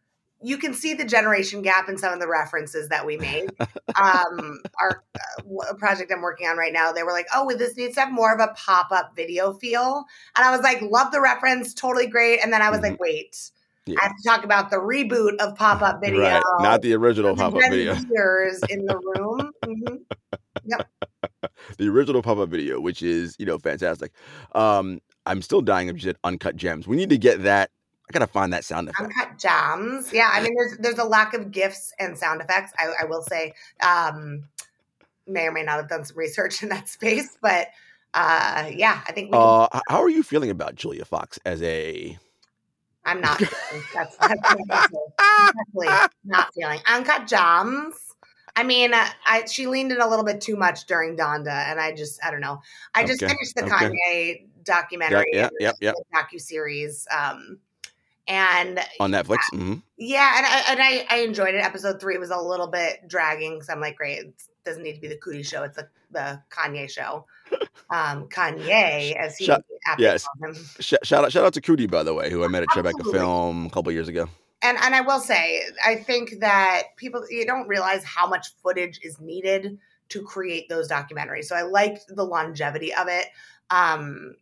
you 0.42 0.58
can 0.58 0.74
see 0.74 0.94
the 0.94 1.06
generation 1.06 1.62
gap 1.62 1.90
in 1.90 1.98
some 1.98 2.14
of 2.14 2.20
the 2.20 2.28
references 2.28 2.90
that 2.90 3.06
we 3.06 3.18
made. 3.18 3.50
um, 4.00 4.62
our 4.80 5.04
uh, 5.16 5.74
project 5.76 6.12
I'm 6.12 6.22
working 6.22 6.48
on 6.48 6.58
right 6.58 6.74
now, 6.74 6.92
they 6.92 7.04
were 7.04 7.12
like, 7.12 7.28
"Oh, 7.34 7.46
well, 7.46 7.58
this 7.58 7.76
needs 7.76 7.96
to 7.96 8.02
have 8.02 8.12
more 8.12 8.34
of 8.34 8.40
a 8.40 8.54
pop 8.56 8.92
up 8.92 9.16
video 9.16 9.54
feel," 9.54 10.06
and 10.36 10.46
I 10.46 10.52
was 10.52 10.62
like, 10.62 10.82
"Love 10.82 11.12
the 11.12 11.22
reference, 11.22 11.74
totally 11.74 12.08
great." 12.08 12.40
And 12.44 12.52
then 12.54 12.62
I 12.62 12.70
was 12.70 12.82
like, 12.82 13.00
"Wait." 13.00 13.34
Mm-hmm. 13.34 13.54
Yeah. 13.88 14.00
I 14.02 14.04
have 14.08 14.18
to 14.18 14.24
talk 14.28 14.44
about 14.44 14.70
the 14.70 14.76
reboot 14.76 15.38
of 15.38 15.56
pop 15.56 15.82
up 15.82 16.02
video, 16.04 16.20
Right, 16.22 16.44
not 16.60 16.82
the 16.82 16.94
original 16.94 17.36
pop 17.36 17.56
up 17.56 17.62
video. 17.70 17.94
Zers 17.96 18.60
in 18.70 18.86
the 18.86 18.98
room. 18.98 19.52
Mhm. 19.66 20.00
The 21.78 21.88
original 21.88 22.22
pop 22.22 22.38
up 22.38 22.50
video, 22.50 22.82
which 22.82 23.02
is 23.02 23.36
you 23.40 23.46
know 23.46 23.58
fantastic. 23.58 24.12
Um, 24.54 25.00
I'm 25.26 25.42
still 25.42 25.62
dying 25.62 25.90
of 25.90 26.02
said 26.02 26.18
uncut 26.24 26.56
gems. 26.56 26.88
We 26.88 26.98
need 26.98 27.10
to 27.10 27.18
get 27.18 27.44
that. 27.44 27.72
I 28.10 28.14
gotta 28.14 28.28
find 28.28 28.54
that 28.54 28.64
sound 28.64 28.90
effect. 28.90 29.02
uncut 29.12 29.38
jams. 29.38 30.14
Yeah, 30.14 30.30
I 30.32 30.42
mean, 30.42 30.54
there's 30.56 30.78
there's 30.80 30.98
a 31.00 31.04
lack 31.04 31.34
of 31.34 31.52
gifs 31.52 31.94
and 32.00 32.18
sound 32.18 32.42
effects. 32.42 32.72
I, 32.80 32.94
I 33.02 33.06
will 33.06 33.22
say, 33.22 33.54
um, 33.86 34.44
may 35.28 35.46
or 35.48 35.52
may 35.52 35.64
not 35.64 35.76
have 35.78 35.90
done 35.90 36.06
some 36.06 36.18
research 36.18 36.64
in 36.64 36.70
that 36.70 36.88
space, 36.90 37.38
but 37.42 37.68
uh, 38.14 38.70
yeah, 38.74 39.02
I 39.08 39.12
think 39.12 39.28
we 39.32 39.38
can, 39.38 39.42
Uh, 39.42 39.68
h- 39.76 39.82
how 39.90 40.02
are 40.02 40.10
you 40.10 40.24
feeling 40.24 40.50
about 40.50 40.76
Julia 40.76 41.04
Fox 41.06 41.38
as 41.46 41.62
a? 41.62 42.18
I'm 43.06 43.20
not. 43.22 43.38
feeling- 43.70 43.84
That's, 43.94 44.16
that's 44.18 44.42
not 46.26 46.54
feeling 46.56 46.80
uncut 46.88 47.28
jams. 47.28 47.96
I 48.56 48.64
mean, 48.64 48.94
uh, 48.94 49.06
I 49.26 49.46
she 49.46 49.68
leaned 49.68 49.92
in 49.92 50.02
a 50.02 50.08
little 50.08 50.26
bit 50.26 50.42
too 50.42 50.56
much 50.56 50.86
during 50.88 51.16
Donda, 51.16 51.70
and 51.70 51.80
I 51.80 51.92
just 51.94 52.24
I 52.26 52.32
don't 52.32 52.42
know. 52.42 52.62
I 52.96 53.06
just 53.06 53.22
Okay, 53.22 53.34
finished 53.34 53.56
the 53.56 53.66
okay. 53.66 53.90
Kanye 53.90 54.46
documentary, 54.64 55.30
yeah, 55.34 55.50
yep, 55.60 55.76
yep. 55.80 55.96
docu 56.14 56.40
series, 56.42 57.06
um, 57.16 57.60
and 58.28 58.80
on 59.00 59.12
Netflix. 59.12 59.40
hmm 59.52 59.76
Yeah, 59.98 60.34
and 60.38 60.46
I 60.46 60.64
and 60.70 60.80
I, 60.82 61.06
I 61.10 61.24
enjoyed 61.24 61.56
it. 61.56 61.64
Episode 61.64 62.00
three 62.00 62.18
was 62.18 62.30
a 62.30 62.38
little 62.38 62.68
bit 62.68 63.08
dragging, 63.08 63.62
so 63.62 63.74
I'm 63.74 63.80
like, 63.80 63.96
great, 63.96 64.20
it 64.20 64.34
doesn't 64.66 64.84
need 64.84 64.94
to 64.94 65.02
be 65.02 65.08
the 65.08 65.18
Coodie 65.18 65.46
show; 65.46 65.64
it's 65.64 65.78
the 65.78 65.88
the 66.12 66.42
Kanye 66.50 66.90
show. 66.90 67.26
Um, 67.90 68.28
Kanye, 68.28 69.16
as 69.16 69.38
he 69.38 69.50
aptly 69.50 69.78
yes. 69.98 70.28
him. 70.44 70.54
Sh- 70.82 70.96
shout 71.04 71.24
out, 71.24 71.32
shout 71.32 71.46
out 71.46 71.54
to 71.54 71.62
Coodie 71.62 71.90
by 71.90 72.04
the 72.04 72.14
way, 72.14 72.30
who 72.30 72.44
I 72.44 72.50
met 72.50 72.64
at 72.64 72.68
Tribeca 72.68 73.10
Film 73.10 73.68
a 73.68 73.70
couple 73.70 73.94
years 73.94 74.10
ago. 74.10 74.28
And 74.62 74.78
and 74.82 74.94
I 74.94 75.00
will 75.00 75.22
say, 75.22 75.62
I 75.86 75.96
think 75.96 76.42
that 76.42 76.98
people 76.98 77.26
you 77.30 77.46
don't 77.46 77.66
realize 77.70 78.04
how 78.04 78.28
much 78.28 78.48
footage 78.62 79.00
is 79.04 79.22
needed 79.22 79.78
to 80.10 80.22
create 80.22 80.68
those 80.68 80.90
documentaries. 80.90 81.46
So 81.46 81.56
I 81.56 81.62
liked 81.62 82.08
the 82.14 82.26
longevity 82.26 82.94
of 82.94 83.08
it. 83.08 83.28
Um, 83.70 84.36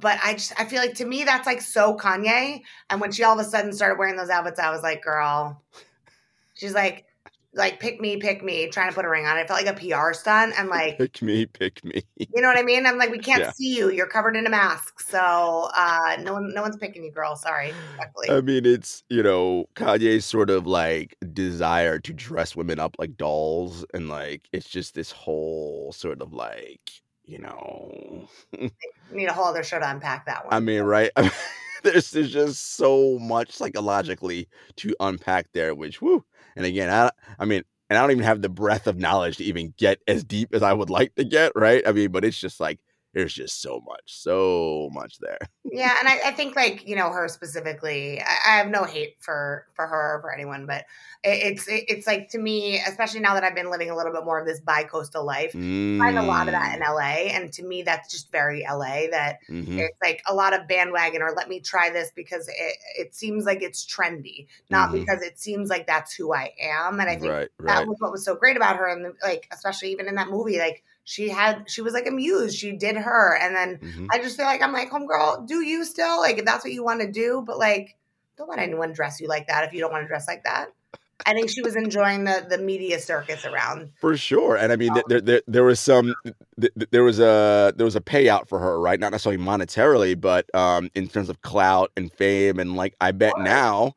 but 0.00 0.18
I 0.22 0.34
just 0.34 0.52
I 0.60 0.64
feel 0.64 0.80
like 0.80 0.94
to 0.94 1.04
me 1.04 1.24
that's 1.24 1.46
like 1.46 1.60
so 1.60 1.96
Kanye. 1.96 2.60
And 2.90 3.00
when 3.00 3.12
she 3.12 3.24
all 3.24 3.38
of 3.38 3.46
a 3.46 3.48
sudden 3.48 3.72
started 3.72 3.98
wearing 3.98 4.16
those 4.16 4.30
outfits, 4.30 4.58
I 4.58 4.70
was 4.70 4.82
like, 4.82 5.02
girl, 5.02 5.62
she's 6.54 6.74
like, 6.74 7.06
like 7.54 7.80
pick 7.80 8.00
me, 8.00 8.18
pick 8.18 8.44
me, 8.44 8.68
trying 8.68 8.90
to 8.90 8.94
put 8.94 9.04
a 9.06 9.08
ring 9.08 9.24
on 9.26 9.38
it. 9.38 9.42
It 9.42 9.48
felt 9.48 9.64
like 9.64 9.74
a 9.74 9.78
PR 10.04 10.12
stunt. 10.12 10.54
And 10.58 10.68
like, 10.68 10.98
Pick 10.98 11.22
me, 11.22 11.46
pick 11.46 11.82
me. 11.84 12.02
you 12.16 12.42
know 12.42 12.48
what 12.48 12.58
I 12.58 12.62
mean? 12.62 12.84
I'm 12.86 12.98
like, 12.98 13.10
we 13.10 13.18
can't 13.18 13.40
Yeah. 13.42 13.52
see 13.52 13.74
you. 13.76 13.90
You're 13.90 14.06
covered 14.06 14.36
in 14.36 14.46
a 14.46 14.50
mask. 14.50 15.00
So 15.00 15.68
uh 15.74 16.16
no 16.20 16.34
one 16.34 16.52
no 16.54 16.60
one's 16.62 16.76
picking 16.76 17.02
you, 17.04 17.10
girl. 17.10 17.34
Sorry. 17.36 17.72
Respectfully. 17.72 18.30
I 18.30 18.40
mean, 18.42 18.66
it's 18.66 19.02
you 19.08 19.22
know 19.22 19.64
Kanye's 19.74 20.24
sort 20.26 20.50
of 20.50 20.66
like 20.66 21.16
desire 21.32 21.98
to 22.00 22.12
dress 22.12 22.54
women 22.54 22.78
up 22.78 22.94
like 22.98 23.16
dolls, 23.16 23.84
and 23.94 24.08
like 24.08 24.48
it's 24.52 24.68
just 24.68 24.94
this 24.94 25.10
whole 25.10 25.92
sort 25.92 26.20
of 26.20 26.32
like 26.34 26.90
you 27.28 27.38
know. 27.38 28.28
need 29.12 29.26
a 29.26 29.32
whole 29.32 29.44
other 29.44 29.62
show 29.62 29.78
to 29.78 29.90
unpack 29.90 30.26
that 30.26 30.44
one. 30.44 30.54
I 30.54 30.60
mean, 30.60 30.82
right? 30.82 31.10
there's 31.82 32.10
there's 32.10 32.32
just 32.32 32.76
so 32.76 33.18
much 33.18 33.52
psychologically 33.52 34.48
to 34.76 34.94
unpack 34.98 35.46
there, 35.52 35.74
which 35.74 36.00
whoo. 36.00 36.24
And 36.56 36.64
again, 36.64 36.90
I 36.90 37.10
I 37.38 37.44
mean, 37.44 37.62
and 37.90 37.98
I 37.98 38.02
don't 38.02 38.10
even 38.10 38.24
have 38.24 38.42
the 38.42 38.48
breadth 38.48 38.86
of 38.86 38.98
knowledge 38.98 39.36
to 39.36 39.44
even 39.44 39.74
get 39.76 40.00
as 40.08 40.24
deep 40.24 40.54
as 40.54 40.62
I 40.62 40.72
would 40.72 40.90
like 40.90 41.14
to 41.16 41.24
get, 41.24 41.52
right? 41.54 41.86
I 41.86 41.92
mean, 41.92 42.10
but 42.10 42.24
it's 42.24 42.38
just 42.38 42.60
like 42.60 42.80
there's 43.12 43.34
just 43.34 43.60
so 43.60 43.80
much, 43.80 44.02
so 44.06 44.88
much 44.92 45.18
there. 45.18 45.38
yeah, 45.64 45.96
and 45.98 46.08
I, 46.08 46.28
I 46.28 46.30
think 46.32 46.56
like 46.56 46.86
you 46.88 46.96
know 46.96 47.10
her 47.10 47.28
specifically. 47.28 48.20
I, 48.22 48.24
I 48.46 48.56
have 48.58 48.68
no 48.68 48.84
hate 48.84 49.16
for 49.20 49.66
for 49.74 49.86
her 49.86 50.16
or 50.16 50.20
for 50.22 50.32
anyone, 50.32 50.66
but 50.66 50.86
it, 51.24 51.52
it's 51.52 51.68
it, 51.68 51.84
it's 51.88 52.06
like 52.06 52.28
to 52.30 52.38
me, 52.38 52.78
especially 52.80 53.20
now 53.20 53.34
that 53.34 53.44
I've 53.44 53.54
been 53.54 53.70
living 53.70 53.90
a 53.90 53.96
little 53.96 54.12
bit 54.12 54.24
more 54.24 54.38
of 54.40 54.46
this 54.46 54.60
bi-coastal 54.60 55.24
life. 55.26 55.56
I 56.00 56.04
find 56.06 56.18
a 56.18 56.22
lot 56.22 56.48
of 56.48 56.52
that 56.52 56.74
in 56.76 56.82
Mm, 56.82 56.86
LA, 56.86 57.28
and 57.30 57.52
to 57.52 57.64
me, 57.64 57.82
that's 57.82 58.10
just 58.10 58.30
very 58.32 58.64
LA. 58.64 59.08
That 59.10 59.38
mhm, 59.48 59.88
it's 59.88 59.98
like 60.02 60.22
a 60.26 60.34
lot 60.34 60.54
of 60.58 60.66
bandwagon 60.68 61.22
or 61.22 61.32
let 61.36 61.48
me 61.48 61.60
try 61.60 61.90
this 61.90 62.12
because 62.14 62.48
it 62.48 62.76
it 62.96 63.14
seems 63.14 63.44
like 63.44 63.60
it's 63.62 63.84
trendy, 63.84 64.46
not 64.70 64.90
Mhm. 64.90 64.92
because 64.92 65.22
it 65.22 65.38
seems 65.38 65.68
like 65.68 65.86
that's 65.86 66.14
who 66.14 66.32
I 66.32 66.52
am. 66.60 66.98
And 67.00 67.10
I 67.10 67.16
think 67.16 67.34
right, 67.34 67.50
that 67.66 67.82
right. 67.82 67.86
was 67.86 67.96
what 67.98 68.12
was 68.12 68.24
so 68.24 68.34
great 68.36 68.56
about 68.56 68.76
her 68.76 68.86
and 68.88 69.14
like 69.22 69.46
especially 69.52 69.90
even 69.92 70.08
in 70.08 70.14
that 70.14 70.30
movie 70.30 70.58
like 70.58 70.82
she 71.08 71.30
had 71.30 71.64
she 71.70 71.80
was 71.80 71.94
like 71.94 72.06
a 72.06 72.10
muse 72.10 72.54
she 72.54 72.72
did 72.72 72.96
her. 72.96 73.36
And 73.36 73.56
then 73.56 73.78
mhm. 73.78 74.06
i 74.12 74.18
just 74.18 74.36
feel 74.36 74.46
like 74.46 74.62
i'm 74.62 74.72
like 74.72 74.90
homegirl 74.90 75.46
do 75.46 75.62
you 75.62 75.84
still? 75.84 76.20
Like 76.20 76.38
if 76.38 76.44
that's 76.44 76.64
what 76.64 76.72
you 76.72 76.84
want 76.84 77.00
to 77.00 77.10
do 77.10 77.42
but 77.46 77.58
like 77.58 77.96
don't 78.36 78.50
let 78.50 78.58
anyone 78.58 78.92
dress 78.92 79.20
you 79.20 79.26
like 79.26 79.48
that 79.48 79.64
if 79.64 79.72
you 79.72 79.80
don't 79.80 79.90
want 79.90 80.04
to 80.04 80.08
dress 80.08 80.28
like 80.28 80.44
that. 80.44 80.68
I 81.26 81.32
think 81.32 81.50
she 81.50 81.62
was 81.62 81.74
enjoying 81.74 82.24
the 82.24 82.46
the 82.48 82.58
media 82.58 83.00
circus 83.00 83.44
around. 83.44 83.90
For 84.00 84.16
sure, 84.16 84.56
and 84.56 84.72
I 84.72 84.76
mean, 84.76 84.92
there, 85.08 85.20
there, 85.20 85.42
there 85.48 85.64
was 85.64 85.80
some, 85.80 86.14
th- 86.60 86.72
th- 86.78 86.90
there 86.92 87.02
was 87.02 87.18
a, 87.18 87.72
there 87.76 87.84
was 87.84 87.96
a 87.96 88.00
payout 88.00 88.48
for 88.48 88.60
her, 88.60 88.80
right? 88.80 89.00
Not 89.00 89.10
necessarily 89.10 89.42
monetarily, 89.42 90.18
but 90.18 90.52
um, 90.54 90.90
in 90.94 91.08
terms 91.08 91.28
of 91.28 91.42
clout 91.42 91.90
and 91.96 92.12
fame, 92.12 92.60
and 92.60 92.76
like, 92.76 92.94
I 93.00 93.10
bet 93.10 93.32
now, 93.38 93.94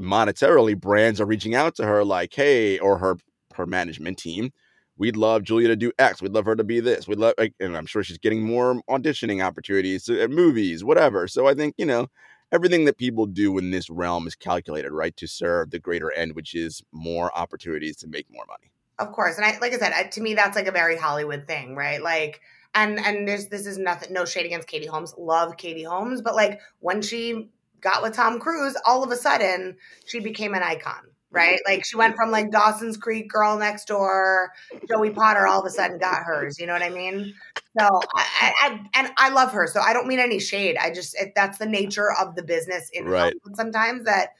monetarily, 0.00 0.78
brands 0.80 1.20
are 1.20 1.26
reaching 1.26 1.54
out 1.54 1.74
to 1.76 1.84
her, 1.84 2.02
like, 2.02 2.32
hey, 2.32 2.78
or 2.78 2.96
her, 2.96 3.18
her 3.56 3.66
management 3.66 4.16
team, 4.16 4.50
we'd 4.96 5.16
love 5.16 5.42
Julia 5.42 5.68
to 5.68 5.76
do 5.76 5.92
X, 5.98 6.22
we'd 6.22 6.32
love 6.32 6.44
her 6.46 6.56
to 6.56 6.64
be 6.64 6.80
this, 6.80 7.06
we'd 7.08 7.18
love, 7.18 7.34
like, 7.38 7.54
and 7.60 7.76
I'm 7.76 7.86
sure 7.86 8.02
she's 8.04 8.18
getting 8.18 8.42
more 8.42 8.82
auditioning 8.88 9.44
opportunities 9.44 10.08
at 10.08 10.30
movies, 10.30 10.84
whatever. 10.84 11.26
So 11.28 11.46
I 11.48 11.54
think 11.54 11.74
you 11.78 11.86
know, 11.86 12.08
everything 12.52 12.84
that 12.84 12.98
people 12.98 13.26
do 13.26 13.58
in 13.58 13.70
this 13.70 13.90
realm 13.90 14.26
is 14.26 14.34
calculated, 14.34 14.92
right, 14.92 15.16
to 15.16 15.26
serve 15.26 15.70
the 15.70 15.78
greater 15.78 16.12
end, 16.12 16.34
which 16.34 16.54
is 16.54 16.82
more 16.92 17.36
opportunities 17.36 17.96
to 17.98 18.06
make 18.08 18.26
more 18.30 18.44
money. 18.48 18.70
of 18.98 19.12
course. 19.12 19.36
And 19.36 19.44
i 19.44 19.58
like 19.58 19.72
i 19.72 19.78
said 19.78 20.12
to 20.12 20.20
me 20.20 20.34
that's 20.34 20.56
like 20.56 20.66
a 20.68 20.72
very 20.72 20.96
hollywood 20.96 21.46
thing 21.46 21.74
right? 21.76 22.02
Like 22.02 22.40
and 22.74 22.98
and 22.98 23.26
there's 23.26 23.46
this 23.48 23.66
is 23.66 23.78
nothing 23.78 24.12
no 24.12 24.24
shade 24.24 24.46
against 24.46 24.68
katie 24.68 24.86
holmes. 24.86 25.14
Love 25.18 25.56
katie 25.56 25.82
holmes. 25.84 26.22
But 26.22 26.34
like 26.34 26.60
when 26.80 27.02
she 27.02 27.50
got 27.80 28.02
with 28.02 28.14
tom 28.14 28.38
cruise 28.40 28.76
all 28.86 29.02
of 29.04 29.10
a 29.10 29.16
sudden 29.16 29.76
she 30.06 30.20
became 30.20 30.54
an 30.54 30.62
icon 30.62 31.02
right 31.34 31.60
like 31.66 31.84
she 31.84 31.96
went 31.96 32.16
from 32.16 32.30
like 32.30 32.50
dawson's 32.50 32.96
creek 32.96 33.28
girl 33.28 33.58
next 33.58 33.86
door 33.86 34.52
joey 34.88 35.10
potter 35.10 35.46
all 35.46 35.60
of 35.60 35.66
a 35.66 35.70
sudden 35.70 35.98
got 35.98 36.22
hers 36.24 36.58
you 36.58 36.66
know 36.66 36.72
what 36.72 36.82
i 36.82 36.90
mean 36.90 37.34
so 37.78 37.84
I, 38.14 38.52
I, 38.62 38.88
and 38.94 39.12
i 39.18 39.28
love 39.30 39.52
her 39.52 39.66
so 39.66 39.80
i 39.80 39.92
don't 39.92 40.06
mean 40.06 40.20
any 40.20 40.38
shade 40.38 40.76
i 40.80 40.90
just 40.92 41.14
it, 41.20 41.32
that's 41.34 41.58
the 41.58 41.66
nature 41.66 42.12
of 42.12 42.34
the 42.36 42.42
business 42.42 42.90
in 42.92 43.04
Right. 43.04 43.34
Hollywood 43.42 43.56
sometimes 43.56 44.04
that 44.04 44.30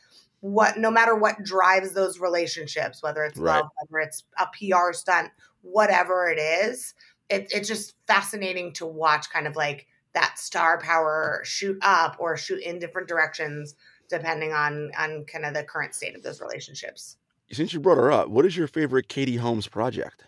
what 0.40 0.76
no 0.78 0.90
matter 0.90 1.14
what 1.14 1.42
drives 1.42 1.92
those 1.92 2.20
relationships 2.20 3.02
whether 3.02 3.24
it's 3.24 3.38
Right. 3.38 3.56
love 3.56 3.70
whether 3.88 4.00
it's 4.02 4.24
a 4.38 4.46
pr 4.46 4.92
stunt 4.92 5.30
whatever 5.62 6.28
it 6.28 6.38
is 6.38 6.94
it, 7.30 7.48
it's 7.50 7.68
just 7.68 7.94
fascinating 8.06 8.72
to 8.74 8.86
watch 8.86 9.30
kind 9.30 9.46
of 9.46 9.56
like 9.56 9.86
that 10.12 10.38
star 10.38 10.78
power 10.78 11.40
shoot 11.44 11.78
up 11.82 12.16
or 12.18 12.36
shoot 12.36 12.60
in 12.60 12.78
different 12.78 13.08
directions 13.08 13.74
depending 14.08 14.52
on 14.52 14.90
on 14.98 15.24
kind 15.24 15.44
of 15.44 15.54
the 15.54 15.64
current 15.64 15.94
state 15.94 16.16
of 16.16 16.22
those 16.22 16.40
relationships 16.40 17.16
Since 17.50 17.72
you 17.72 17.80
brought 17.80 17.98
her 17.98 18.12
up, 18.12 18.28
what 18.28 18.44
is 18.46 18.56
your 18.56 18.66
favorite 18.66 19.08
Katie 19.08 19.36
Holmes 19.36 19.68
project? 19.68 20.24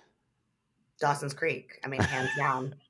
dawson's 0.99 1.35
creek 1.35 1.79
i 1.85 1.89
mean 1.89 2.01
hands 2.01 2.31
down 2.39 2.75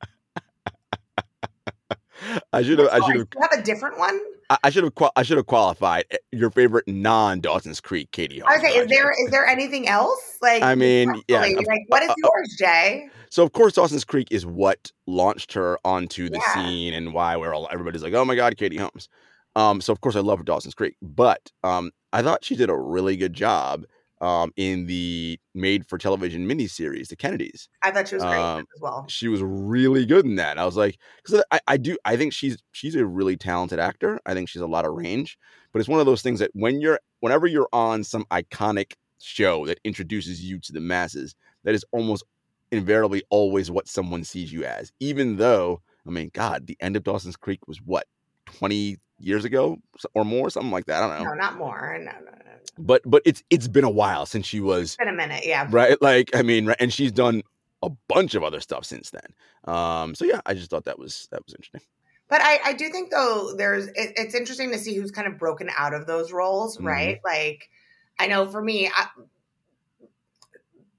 I 2.53 2.63
should 2.63 2.79
have. 2.79 2.89
I 2.89 3.01
should 3.07 3.17
have. 3.17 3.29
have 3.51 3.61
a 3.61 3.63
different 3.63 3.99
one 3.99 4.19
I, 4.63 4.71
should 4.71 4.85
have 4.85 4.93
I 5.17 5.23
should 5.23 5.37
have 5.37 5.47
qualified 5.47 6.05
eh, 6.11 6.17
your 6.33 6.51
favorite 6.51 6.87
non 6.87 7.41
Dawson's 7.41 7.81
Creek 7.81 8.11
Katie 8.13 8.39
Holmes. 8.39 8.63
I 8.65 8.79
was 8.79 8.85
is 8.85 8.89
there 8.89 9.11
is 9.11 9.31
there 9.31 9.47
anything 9.47 9.89
else? 9.89 10.39
Like, 10.41 10.63
I 10.63 10.75
mean, 10.75 11.21
yeah, 11.29 11.41
like 11.41 11.83
what 11.89 12.03
is 12.03 12.11
uh, 12.11 12.13
uh, 12.13 12.15
yours, 12.19 12.57
Jay? 12.59 13.09
So 13.31 13.43
of 13.43 13.53
course, 13.53 13.75
Dawson's 13.75 14.05
Creek 14.05 14.29
is 14.31 14.47
what 14.47 14.93
launched 15.07 15.53
her 15.55 15.79
onto 15.85 16.29
the 16.29 16.41
Yeah. 16.47 16.55
scene 16.55 16.95
and 16.95 17.13
why 17.13 17.37
we're 17.37 17.53
all 17.53 17.69
everybody's 17.73 18.03
like, 18.03 18.15
oh 18.15 18.25
my 18.25 18.37
god, 18.37 18.57
Katie 18.57 18.77
Holmes. 18.77 19.09
Um, 19.57 19.81
so 19.81 19.93
of 19.93 20.01
course 20.01 20.15
I 20.15 20.21
love 20.21 20.45
Dawson's 20.45 20.75
Creek, 20.75 20.97
but 21.03 21.51
um, 21.65 21.91
I 22.13 22.23
thought 22.23 22.45
she 22.45 22.55
did 22.55 22.71
a 22.71 22.77
really 22.77 23.17
good 23.17 23.33
job 23.33 23.85
um 24.23 24.51
in 24.57 24.87
the 24.87 25.39
made 25.55 25.87
for 25.87 25.99
television 25.99 26.49
miniseries, 26.49 27.09
The 27.09 27.17
Kennedys. 27.17 27.69
I 27.83 27.91
thought 27.91 28.09
she 28.09 28.15
was 28.15 28.25
great 28.25 28.37
um, 28.37 28.61
as 28.75 28.81
well. 28.81 29.05
She 29.09 29.29
was 29.29 29.43
really 29.43 30.07
good 30.07 30.25
in 30.25 30.37
that. 30.37 30.57
I 30.57 30.65
was 30.65 30.77
like, 30.77 30.99
because 31.23 31.45
I, 31.51 31.61
I 31.67 31.77
do 31.77 31.99
I 32.05 32.17
think 32.17 32.33
she's 32.33 32.57
she's 32.73 32.95
a 32.95 33.05
really 33.05 33.37
talented 33.37 33.79
actor. 33.79 34.21
I 34.25 34.33
think 34.33 34.49
she's 34.49 34.63
a 34.63 34.67
lot 34.67 34.87
of 34.87 34.95
range, 34.95 35.39
but 35.73 35.81
it's 35.81 35.89
one 35.89 36.01
of 36.01 36.07
those 36.07 36.23
things 36.23 36.39
that 36.39 36.51
when 36.55 36.81
you're 36.81 37.01
whenever 37.21 37.47
you're 37.47 37.69
on 37.73 38.05
some 38.05 38.25
iconic 38.31 38.95
show 39.21 39.67
that 39.67 39.81
introduces 39.85 40.43
you 40.43 40.59
to 40.61 40.73
the 40.73 40.81
masses, 40.81 41.35
that 41.65 41.75
is 41.75 41.85
almost 41.93 42.25
invariably 42.71 43.23
always 43.31 43.71
what 43.71 43.89
someone 43.89 44.25
sees 44.25 44.53
you 44.53 44.65
as. 44.65 44.93
Even 45.01 45.37
though, 45.37 45.83
I 46.07 46.11
mean, 46.11 46.31
God, 46.33 46.67
the 46.67 46.77
end 46.81 46.97
of 46.97 47.05
Dawson's 47.05 47.37
Creek 47.37 47.67
was 47.67 47.79
what, 47.79 48.07
20 48.47 48.97
years 49.19 49.45
ago 49.45 49.79
or 50.15 50.25
more, 50.25 50.51
something 50.51 50.71
like 50.73 50.87
that. 50.87 51.03
I 51.03 51.09
don't 51.17 51.25
know. 51.25 51.31
No, 51.31 51.37
not 51.37 51.57
more. 51.57 51.97
No, 51.99 52.11
no, 52.13 52.21
no. 52.21 52.31
But 52.79 53.03
but 53.07 53.23
it's 53.25 53.43
it's 53.51 53.69
been 53.69 53.85
a 53.85 53.91
while 53.91 54.27
since 54.27 54.47
she 54.47 54.61
was 54.61 54.83
It's 54.91 54.97
been 54.97 55.09
a 55.09 55.13
minute. 55.13 55.47
Yeah. 55.47 55.67
right. 55.71 56.01
Like 56.03 56.35
I 56.35 56.43
mean, 56.43 56.67
right, 56.67 56.77
and 56.79 56.93
she's 56.93 57.13
done 57.13 57.43
a 57.83 57.91
bunch 58.09 58.35
of 58.35 58.43
other 58.43 58.61
stuff 58.61 58.85
since 58.85 59.11
then. 59.11 59.75
Um, 59.75 60.15
so 60.15 60.25
yeah, 60.25 60.41
I 60.47 60.55
just 60.55 60.71
thought 60.71 60.85
that 60.85 60.99
was 60.99 61.29
that 61.31 61.45
was 61.45 61.55
interesting. 61.55 61.81
But 62.29 62.41
I, 62.43 62.59
I 62.65 62.73
do 62.73 62.91
think 62.91 63.11
though 63.11 63.55
there's 63.57 63.87
it, 63.87 64.13
it's 64.17 64.35
interesting 64.35 64.73
to 64.73 64.79
see 64.79 64.95
who's 64.97 65.11
kind 65.13 65.29
of 65.29 65.39
broken 65.39 65.71
out 65.77 65.95
of 65.95 66.07
those 66.07 66.33
roles, 66.33 66.77
Mhm. 66.77 66.85
right? 66.87 67.21
Like 67.25 67.71
I 68.19 68.27
know 68.27 68.47
for 68.49 68.61
me, 68.63 68.89
I, 68.95 69.07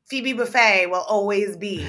Phoebe 0.07 0.33
Buffay 0.33 0.89
will 0.89 1.01
always 1.01 1.57
be 1.57 1.85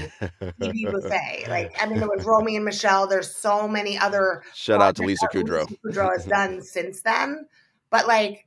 Phoebe 0.61 0.85
Buffay. 0.87 1.49
Like 1.49 1.73
I 1.81 1.87
mean, 1.87 2.01
there 2.01 2.09
was 2.09 2.25
Romy 2.25 2.57
and 2.57 2.65
Michelle. 2.65 3.07
There's 3.07 3.35
so 3.35 3.69
many 3.69 3.97
other 3.97 4.43
Shout 4.55 4.83
out 4.83 4.97
to 4.97 5.03
Lisa 5.03 5.29
Kudrow. 5.29 5.69
Lisa 5.71 6.01
Kudrow 6.01 6.13
has 6.13 6.25
done 6.25 6.61
since 6.63 7.01
then. 7.03 7.47
But 7.91 8.09
like, 8.09 8.45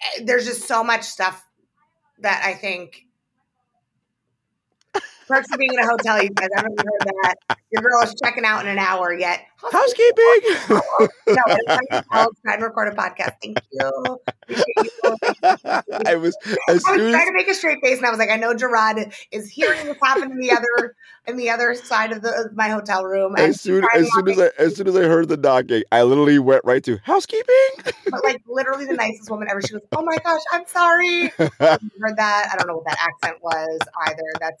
eh, 0.00 0.22
there's 0.24 0.46
just 0.46 0.68
so 0.68 0.84
much 0.84 1.02
stuff 1.02 1.44
that 2.20 2.42
I 2.44 2.54
think. 2.54 3.02
Perks 5.26 5.50
of 5.50 5.58
being 5.58 5.72
in 5.72 5.80
a 5.80 5.86
hotel, 5.86 6.22
you 6.22 6.30
guys. 6.30 6.48
I 6.56 6.62
don't 6.62 6.76
know 6.76 6.84
heard 6.84 7.14
that. 7.24 7.58
Your 7.72 7.82
girl 7.82 8.02
is 8.02 8.14
checking 8.22 8.44
out 8.44 8.60
in 8.60 8.68
an 8.68 8.78
hour 8.78 9.12
yet. 9.12 9.40
Housekeeping. 9.72 10.40
No, 11.26 11.56
Alex 12.12 12.36
trying 12.44 12.58
to 12.60 12.66
record 12.66 12.92
a 12.92 12.96
podcast. 12.96 13.32
Thank 13.42 13.58
you. 13.72 14.18
You. 14.48 14.56
I 16.06 16.16
was 16.16 16.36
as 16.68 16.84
I 16.86 16.96
was 16.96 17.10
trying 17.10 17.14
as 17.14 17.24
to 17.26 17.32
make 17.32 17.48
a 17.48 17.54
straight 17.54 17.78
face, 17.82 17.96
and 17.96 18.06
I 18.06 18.10
was 18.10 18.18
like, 18.18 18.30
I 18.30 18.36
know 18.36 18.54
Gerard 18.54 19.12
is 19.32 19.48
hearing 19.48 19.88
what's 19.88 20.00
happening 20.02 20.32
in 20.32 20.38
the 20.38 20.52
other 20.52 20.94
in 21.26 21.36
the 21.38 21.48
other 21.50 21.74
side 21.74 22.12
of 22.12 22.20
the 22.22 22.28
of 22.30 22.54
my 22.54 22.68
hotel 22.68 23.04
room. 23.04 23.34
and 23.36 23.46
as 23.46 23.60
soon 23.60 23.84
as 23.94 24.06
soon 24.12 24.28
as 24.28 24.38
I 24.38 24.50
as 24.58 24.76
soon 24.76 24.86
as 24.86 24.96
I 24.96 25.04
heard 25.04 25.28
the 25.28 25.36
knocking, 25.38 25.82
I 25.90 26.02
literally 26.02 26.38
went 26.38 26.62
right 26.64 26.84
to 26.84 26.98
housekeeping. 27.02 27.94
but 28.10 28.22
like 28.22 28.42
literally 28.46 28.84
the 28.84 28.94
nicest 28.94 29.30
woman 29.30 29.48
ever. 29.50 29.62
She 29.62 29.74
was, 29.74 29.82
"Oh 29.96 30.02
my 30.02 30.16
gosh, 30.18 30.42
I'm 30.52 30.66
sorry." 30.66 31.32
You 31.84 31.90
heard 32.00 32.16
that? 32.16 32.50
I 32.52 32.56
don't 32.56 32.66
know 32.68 32.76
what 32.76 32.84
that 32.86 32.98
accent 33.00 33.42
was 33.42 33.78
either. 34.06 34.22
That's. 34.40 34.58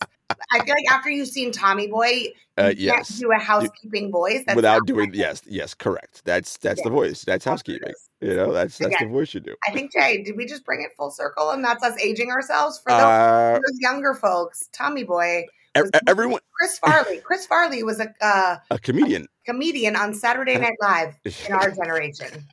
I 0.52 0.64
feel 0.64 0.74
like 0.74 0.90
after 0.92 1.10
you've 1.10 1.28
seen 1.28 1.52
Tommy 1.52 1.86
Boy, 1.86 2.06
you 2.08 2.32
Uh, 2.56 2.62
can't 2.68 2.78
yes, 2.80 3.08
do 3.18 3.30
a 3.30 3.38
housekeeping 3.38 4.10
voice 4.10 4.42
that's 4.46 4.56
without 4.56 4.84
doing 4.86 4.93
yes, 5.12 5.42
yes, 5.46 5.74
correct. 5.74 6.22
That's 6.24 6.56
that's 6.58 6.82
the 6.82 6.90
voice. 6.90 7.24
That's 7.24 7.44
That's 7.44 7.46
what 7.46 7.68
it 7.68 7.82
housekeeping. 7.82 7.94
You 8.20 8.36
know, 8.36 8.52
that's 8.52 8.78
that's 8.78 8.98
the 8.98 9.06
voice 9.06 9.34
you 9.34 9.40
do. 9.40 9.54
I 9.68 9.72
think 9.72 9.92
Jay, 9.92 10.22
did 10.22 10.36
we 10.36 10.46
just 10.46 10.64
bring 10.64 10.82
it 10.82 10.90
full 10.96 11.10
circle 11.10 11.50
and 11.50 11.64
that's 11.64 11.82
us 11.84 11.98
aging 12.00 12.30
ourselves 12.30 12.80
for 12.82 12.92
those, 12.92 13.00
Uh, 13.02 13.54
those 13.54 13.78
younger 13.80 14.14
folks? 14.14 14.68
Tommy 14.72 15.04
Boy, 15.04 15.44
was- 15.76 15.90
everyone, 16.06 16.40
Chris 16.58 16.78
Farley. 16.78 17.18
Chris 17.18 17.46
Farley 17.46 17.82
was 17.82 18.00
a 18.00 18.08
uh, 18.20 18.56
a 18.70 18.78
comedian 18.78 19.26
comedian 19.46 19.96
on 19.96 20.14
Saturday 20.14 20.56
Night 20.58 20.76
Live 20.80 21.14
in 21.24 21.32
our 21.52 21.70
generation. 21.70 22.46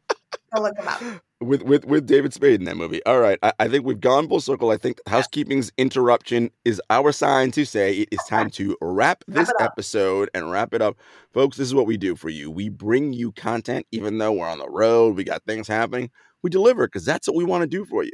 Go 0.53 0.61
look 0.61 0.77
him 0.77 0.87
up. 0.87 1.01
With 1.41 1.63
with 1.63 1.85
with 1.85 2.05
David 2.05 2.33
Spade 2.33 2.59
in 2.59 2.65
that 2.65 2.77
movie. 2.77 3.03
All 3.05 3.19
right, 3.19 3.39
I, 3.41 3.53
I 3.59 3.67
think 3.67 3.85
we've 3.85 3.99
gone 3.99 4.27
full 4.27 4.39
circle. 4.39 4.69
I 4.69 4.77
think 4.77 4.99
housekeeping's 5.07 5.71
interruption 5.77 6.51
is 6.63 6.81
our 6.89 7.11
sign 7.11 7.51
to 7.51 7.65
say 7.65 7.93
it 7.93 8.09
is 8.11 8.19
time 8.29 8.49
to 8.51 8.77
wrap 8.81 9.23
this 9.27 9.49
up. 9.49 9.55
episode 9.59 10.29
and 10.33 10.51
wrap 10.51 10.73
it 10.73 10.81
up, 10.81 10.97
folks. 11.33 11.57
This 11.57 11.67
is 11.67 11.75
what 11.75 11.87
we 11.87 11.97
do 11.97 12.15
for 12.15 12.29
you. 12.29 12.51
We 12.51 12.69
bring 12.69 13.13
you 13.13 13.31
content, 13.31 13.87
even 13.91 14.19
though 14.19 14.31
we're 14.31 14.47
on 14.47 14.59
the 14.59 14.69
road, 14.69 15.15
we 15.15 15.23
got 15.23 15.43
things 15.43 15.67
happening. 15.67 16.11
We 16.43 16.49
deliver 16.49 16.87
because 16.87 17.05
that's 17.05 17.27
what 17.27 17.35
we 17.35 17.43
want 17.43 17.61
to 17.61 17.67
do 17.67 17.85
for 17.85 18.03
you. 18.03 18.13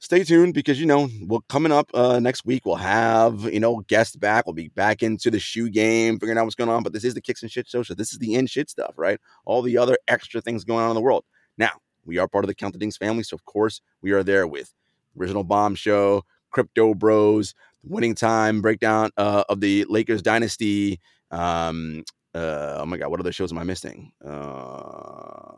Stay 0.00 0.24
tuned 0.24 0.54
because 0.54 0.80
you 0.80 0.86
know 0.86 1.08
we're 1.22 1.40
coming 1.48 1.72
up 1.72 1.90
uh, 1.94 2.18
next 2.20 2.46
week. 2.46 2.64
We'll 2.64 2.76
have 2.76 3.42
you 3.44 3.60
know 3.60 3.80
guests 3.86 4.16
back. 4.16 4.46
We'll 4.46 4.54
be 4.54 4.68
back 4.68 5.02
into 5.02 5.30
the 5.30 5.38
shoe 5.38 5.70
game, 5.70 6.18
figuring 6.18 6.38
out 6.38 6.44
what's 6.44 6.56
going 6.56 6.70
on. 6.70 6.82
But 6.82 6.94
this 6.94 7.04
is 7.04 7.14
the 7.14 7.20
kicks 7.20 7.42
and 7.42 7.50
shit 7.50 7.68
show, 7.68 7.82
so 7.82 7.94
this 7.94 8.12
is 8.12 8.18
the 8.18 8.34
in 8.34 8.46
shit 8.46 8.70
stuff, 8.70 8.94
right? 8.96 9.20
All 9.44 9.62
the 9.62 9.78
other 9.78 9.96
extra 10.08 10.40
things 10.40 10.64
going 10.64 10.82
on 10.82 10.90
in 10.90 10.94
the 10.94 11.02
world. 11.02 11.24
Now, 11.58 11.72
we 12.10 12.18
are 12.18 12.26
part 12.26 12.44
of 12.44 12.48
the 12.48 12.54
Count 12.56 12.72
the 12.72 12.78
Dings 12.78 12.96
family, 12.96 13.22
so 13.22 13.36
of 13.36 13.44
course 13.44 13.80
we 14.02 14.10
are 14.10 14.24
there 14.24 14.48
with 14.48 14.74
Original 15.16 15.44
Bomb 15.44 15.76
Show, 15.76 16.24
Crypto 16.50 16.92
Bros, 16.92 17.54
Winning 17.84 18.16
Time 18.16 18.60
breakdown 18.60 19.10
uh, 19.16 19.44
of 19.48 19.60
the 19.60 19.86
Lakers 19.88 20.20
dynasty. 20.20 20.98
Um, 21.30 22.02
uh, 22.34 22.78
oh 22.80 22.86
my 22.86 22.96
God, 22.96 23.12
what 23.12 23.20
other 23.20 23.30
shows 23.30 23.52
am 23.52 23.58
I 23.58 23.62
missing? 23.62 24.10
Uh, 24.26 25.52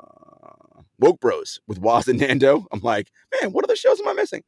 Woke 0.99 1.21
Bros 1.21 1.59
with 1.67 1.79
Waz 1.79 2.07
and 2.07 2.21
Nando. 2.21 2.67
I'm 2.71 2.81
like, 2.81 3.11
man, 3.41 3.53
what 3.53 3.65
other 3.65 3.75
shows 3.75 3.99
am 3.99 4.09
I 4.09 4.13
missing? 4.13 4.43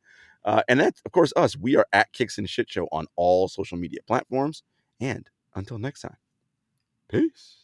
Uh, 0.45 0.63
and 0.69 0.79
that's 0.81 1.01
of 1.07 1.13
course 1.13 1.33
us. 1.37 1.57
We 1.57 1.75
are 1.77 1.87
at 1.95 2.13
Kicks 2.13 2.37
and 2.37 2.49
Shit 2.49 2.69
Show 2.71 2.87
on 2.93 3.07
all 3.17 3.49
social 3.49 3.79
media 3.79 4.01
platforms. 4.07 4.63
And 5.01 5.31
until 5.55 5.79
next 5.79 6.03
time, 6.03 6.19
peace. 7.09 7.64